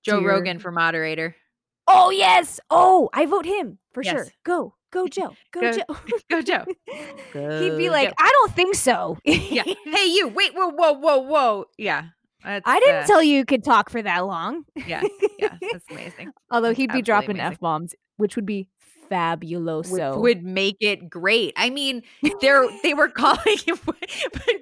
[0.04, 0.30] Joe Dear.
[0.30, 1.34] Rogan for moderator.
[1.88, 2.60] Oh yes.
[2.70, 4.12] Oh, I vote him for yes.
[4.12, 4.26] sure.
[4.44, 4.74] Go.
[4.92, 5.34] Go Joe.
[5.52, 5.96] Go, go Joe.
[6.30, 6.64] go Joe.
[7.32, 8.14] Go He'd be like, Joe.
[8.18, 9.18] I don't think so.
[9.24, 9.62] yeah.
[9.64, 10.28] Hey you.
[10.28, 11.64] Wait, whoa, whoa, whoa, whoa.
[11.76, 12.04] Yeah.
[12.44, 14.64] I didn't uh, tell you you could talk for that long.
[14.86, 15.02] yeah.
[15.38, 15.56] Yeah.
[15.72, 16.32] That's amazing.
[16.50, 18.68] Although he'd be dropping F bombs, which would be
[19.10, 20.14] fabuloso.
[20.16, 21.54] Would, would make it great.
[21.56, 22.02] I mean,
[22.40, 23.38] they're they were calling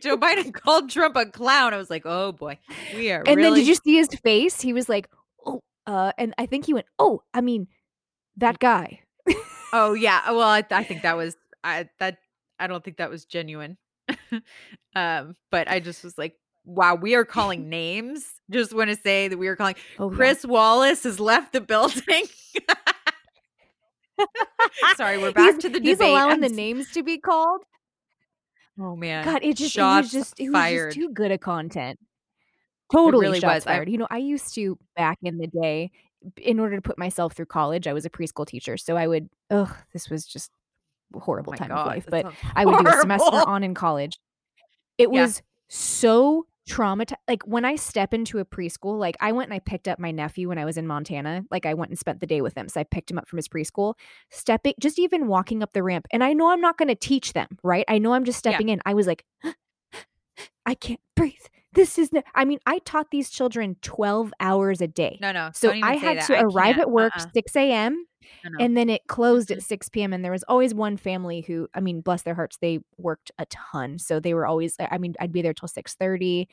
[0.01, 1.75] Joe Biden called Trump a clown.
[1.75, 2.59] I was like, oh boy,
[2.95, 3.22] we are.
[3.27, 4.61] And really- then did you see his face?
[4.61, 5.09] He was like,
[5.47, 7.68] oh, uh, and I think he went, oh, I mean,
[8.37, 9.01] that guy.
[9.72, 10.31] oh yeah.
[10.31, 12.18] Well, I, I think that was I that
[12.59, 13.79] I don't think that was genuine.
[14.95, 18.27] um, but I just was like, wow, we are calling names.
[18.51, 20.51] Just want to say that we are calling oh, Chris yeah.
[20.51, 22.25] Wallace has left the building.
[24.97, 26.11] Sorry, we're back he's, to the he's debate.
[26.11, 26.41] allowing I'm...
[26.41, 27.62] the names to be called.
[28.79, 31.39] Oh man, God, it just shots it was just it was just too good a
[31.39, 31.99] content.
[32.93, 33.65] Totally really shots was.
[33.65, 33.89] fired.
[33.89, 33.91] I...
[33.91, 35.91] You know, I used to back in the day,
[36.37, 39.29] in order to put myself through college, I was a preschool teacher, so I would.
[39.51, 40.51] Ugh, this was just
[41.15, 42.07] horrible oh time God, of life.
[42.09, 44.19] But I would do a semester on in college.
[44.99, 47.15] It was so traumatized.
[47.29, 50.11] Like when I step into a preschool, like I went and I picked up my
[50.11, 51.45] nephew when I was in Montana.
[51.51, 52.69] Like I went and spent the day with him.
[52.69, 53.95] So I picked him up from his preschool.
[54.31, 56.07] Stepping, just even walking up the ramp.
[56.11, 57.85] And I know I'm not going to teach them, right?
[57.89, 58.75] I know I'm just stepping yeah.
[58.75, 58.81] in.
[58.87, 59.25] I was like,
[60.67, 61.35] I can't breathe.
[61.75, 65.18] This is, no, I mean, I taught these children 12 hours a day.
[65.20, 65.51] No, no.
[65.53, 66.27] So I had that.
[66.27, 67.27] to I arrive at work uh-uh.
[67.35, 68.07] 6 a.m.
[68.59, 70.12] And then it closed at 6 p.m.
[70.12, 73.47] And there was always one family who, I mean, bless their hearts, they worked a
[73.47, 73.99] ton.
[73.99, 76.49] So they were always, I mean, I'd be there till 6 30.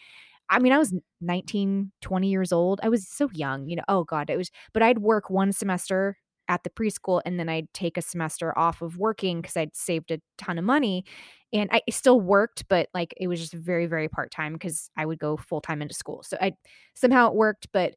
[0.50, 2.82] I mean, I was 19, 20 years old.
[2.84, 3.84] I was so young, you know.
[3.88, 6.18] Oh God, it was, but I'd work one semester
[6.50, 10.12] at the preschool and then I'd take a semester off of working because I'd saved
[10.12, 11.06] a ton of money.
[11.54, 15.06] And I still worked, but like it was just very, very part time because I
[15.06, 16.24] would go full time into school.
[16.24, 16.54] So I
[16.94, 17.96] somehow it worked, but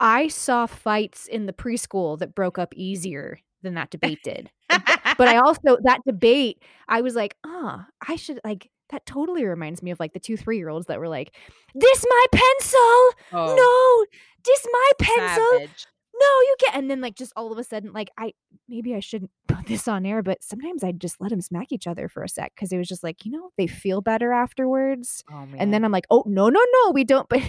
[0.00, 4.50] I saw fights in the preschool that broke up easier than that debate did.
[4.68, 9.82] but I also that debate, I was like, oh, I should like that totally reminds
[9.82, 11.34] me of like the two three year olds that were like,
[11.74, 15.86] "This my pencil, oh, no, this my pencil, savage.
[16.20, 16.76] No, you can't.
[16.76, 18.32] And then like just all of a sudden, like I
[18.68, 21.86] maybe I shouldn't put this on air, but sometimes I'd just let them smack each
[21.86, 25.22] other for a sec because it was just like, you know, they feel better afterwards.
[25.32, 25.46] Oh.
[25.58, 27.28] And then I'm like, oh no, no, no, we don't.
[27.34, 27.40] But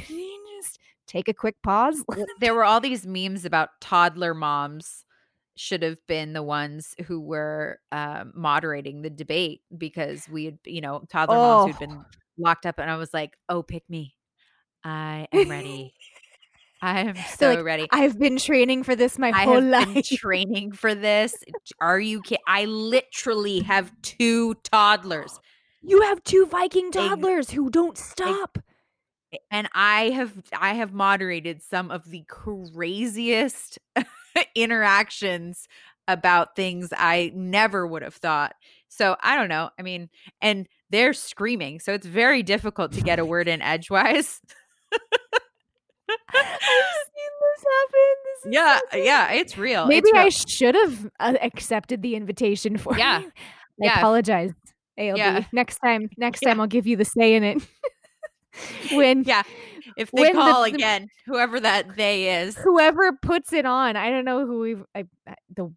[0.61, 2.03] just take a quick pause.
[2.39, 5.03] there were all these memes about toddler moms
[5.57, 10.81] should have been the ones who were um, moderating the debate because we had, you
[10.81, 12.05] know, toddler moms who'd been Oh.
[12.37, 14.15] locked up, and I was like, "Oh, pick me!
[14.83, 15.93] I am ready.
[16.81, 17.87] I am so like, ready.
[17.91, 20.05] I've been training for this my I whole life.
[20.05, 21.35] training for this.
[21.79, 22.43] Are you kidding?
[22.47, 25.39] I literally have two toddlers,
[25.81, 28.57] you have two Viking toddlers who don't stop.
[29.51, 33.79] and I have I have moderated some of the craziest
[34.55, 35.67] interactions
[36.07, 38.55] about things I never would have thought.
[38.87, 39.69] So I don't know.
[39.77, 40.09] I mean,
[40.41, 44.39] and they're screaming, so it's very difficult to get a word in edgewise.
[46.29, 48.15] I've seen this happen.
[48.23, 49.85] This is yeah, so yeah, it's real.
[49.87, 50.25] Maybe it's real.
[50.25, 53.21] I should have uh, accepted the invitation for Yeah.
[53.21, 53.27] you.
[53.27, 53.31] I
[53.85, 53.97] Yeah.
[53.99, 54.51] apologize,
[54.97, 55.17] ALB.
[55.17, 55.43] Yeah.
[55.51, 56.49] Next time, next Yeah.
[56.49, 57.61] time I'll give you the say in it.
[58.93, 59.43] when yeah.
[59.97, 64.25] If they call the- again, whoever that they is, whoever puts it on, I don't
[64.25, 65.69] know who we've I, I- the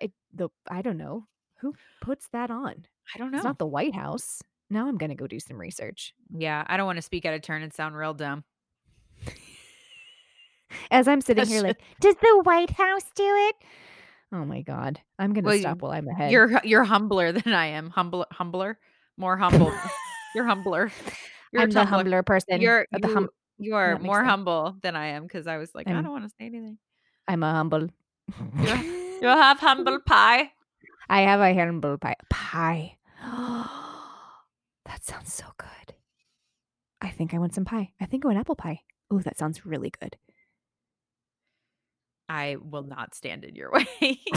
[0.00, 1.26] I, the I don't know
[1.60, 2.86] who puts that on.
[3.14, 3.48] I don't It's know.
[3.50, 4.40] not the White House.
[4.70, 6.12] Now I'm gonna go do some research.
[6.36, 8.44] Yeah, I don't want to speak out of turn and sound real dumb.
[10.90, 13.56] As I'm sitting here, like, does the White House do it?
[14.32, 16.30] Oh my God, I'm gonna Well, stop while I'm ahead.
[16.30, 17.90] You're you're humbler than I am.
[17.90, 18.78] Humble, humbler,
[19.16, 19.72] more humble.
[20.34, 20.90] you're humbler.
[21.50, 22.60] You're I'm the humbler person.
[22.60, 24.28] You're the you, hum- you are more sense.
[24.28, 26.76] humble than I am because I was like, I I'm- don't want to say anything.
[27.26, 27.88] I'm a humble.
[28.60, 28.68] You
[29.22, 30.52] have humble pie.
[31.08, 32.16] I have a humble pie.
[32.28, 32.96] Pie.
[34.84, 35.94] that sounds so good.
[37.00, 37.92] I think I want some pie.
[37.98, 38.82] I think I want apple pie.
[39.10, 40.16] Oh, that sounds really good.
[42.28, 43.86] I will not stand in your way.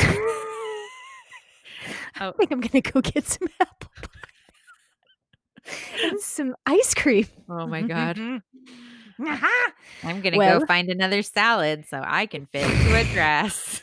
[2.16, 2.34] I Oh.
[2.38, 4.08] think I'm gonna go get some apple pie
[6.04, 7.28] and some ice cream.
[7.50, 8.18] oh my god.
[8.20, 8.39] Aha!
[9.20, 9.72] Uh-huh.
[10.04, 13.82] I'm gonna Well- go find another salad so I can fit into a dress.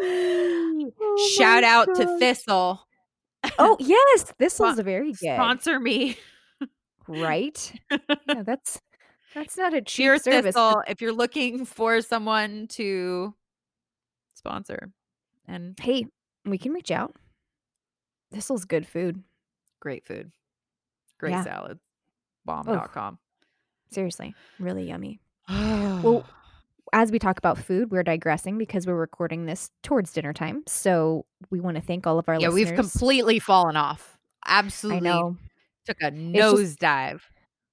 [0.00, 2.86] Oh Shout out to Thistle.
[3.58, 5.34] Oh yes, this Spon- was very good.
[5.34, 6.16] Sponsor me.
[7.06, 7.72] Right?
[7.90, 8.80] Yeah, that's
[9.34, 10.54] that's not a cheap Dear service.
[10.54, 13.34] Thistle, if you're looking for someone to
[14.34, 14.90] sponsor
[15.46, 16.06] and Hey,
[16.44, 17.14] we can reach out.
[18.32, 19.22] Thistle's good food.
[19.80, 20.32] great food,
[21.18, 21.44] great Yeah.
[21.44, 21.78] salad,
[22.44, 23.18] bomb.com.
[23.90, 25.20] Seriously, really yummy.
[25.48, 26.24] well,
[26.94, 30.62] As we talk about food, we're digressing because we're recording this towards dinner time.
[30.66, 32.70] So we want to thank all of our yeah, listeners.
[32.70, 34.16] we've completely fallen off.
[34.42, 35.36] I Absolutely know.
[35.84, 37.20] took a nosedive.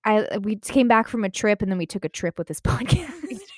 [0.06, 2.48] I uh, we came back from a trip and then we took a trip with
[2.48, 3.12] this podcast.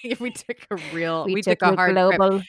[0.20, 2.44] we took a real, we, we, took, took, a hard trip.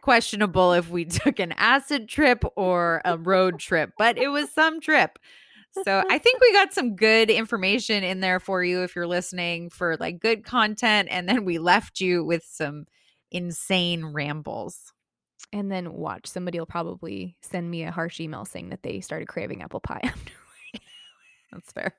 [0.00, 4.80] Questionable if we took an acid trip or a road trip, but it was some
[4.80, 5.18] trip.
[5.84, 9.70] So I think we got some good information in there for you if you're listening
[9.70, 11.08] for like good content.
[11.10, 12.84] And then we left you with some
[13.30, 14.92] insane rambles.
[15.50, 16.26] And then watch.
[16.26, 20.12] Somebody will probably send me a harsh email saying that they started craving apple pie.
[21.52, 21.94] That's fair.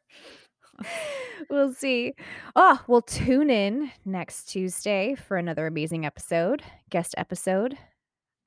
[1.50, 2.14] we'll see.
[2.56, 7.78] Oh, we'll tune in next Tuesday for another amazing episode, guest episode.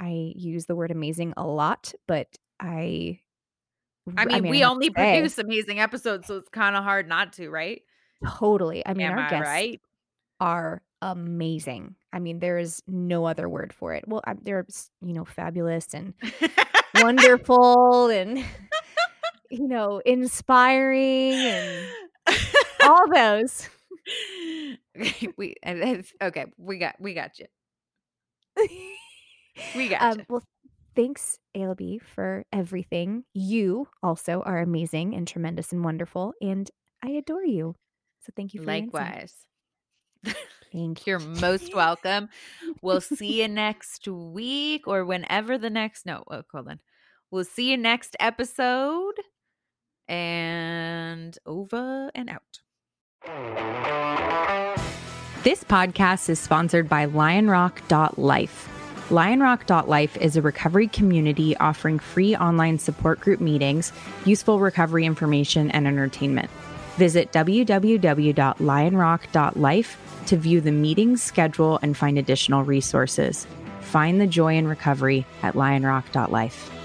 [0.01, 2.29] I use the word amazing a lot, but
[2.61, 3.21] I.
[4.17, 7.09] I mean, we have to only say, produce amazing episodes, so it's kind of hard
[7.09, 7.83] not to, right?
[8.39, 8.87] totally.
[8.87, 9.81] I mean, Am our I guests right?
[10.41, 11.97] are amazing.
[12.13, 14.05] I mean, there is no other word for it.
[14.07, 14.65] Well, I- they're
[15.03, 16.15] you know fabulous and
[16.95, 18.39] wonderful and
[19.51, 21.87] you know inspiring and
[22.87, 23.69] all those.
[25.37, 27.47] we and it's- okay, we got we got you.
[29.75, 30.25] We got um, you.
[30.29, 30.43] well,
[30.95, 33.25] thanks, ALB, for everything.
[33.35, 36.71] You also are amazing and tremendous and wonderful, and
[37.03, 37.75] I adore you.
[38.23, 38.93] So thank you for your insight.
[38.95, 39.35] Likewise.
[40.73, 42.29] Thank You're most welcome.
[42.83, 46.81] We'll see you next week or whenever the next no, oh, hold on.
[47.31, 49.15] We'll see you next episode.
[50.09, 52.61] And over and out.
[55.43, 58.69] This podcast is sponsored by lionrock.life.
[59.09, 63.93] Lionrock.life is a recovery community offering free online support group meetings,
[64.25, 66.51] useful recovery information, and entertainment.
[66.97, 73.47] Visit www.lionrock.life to view the meetings schedule and find additional resources.
[73.81, 76.76] Find the joy in recovery at lionrock.life.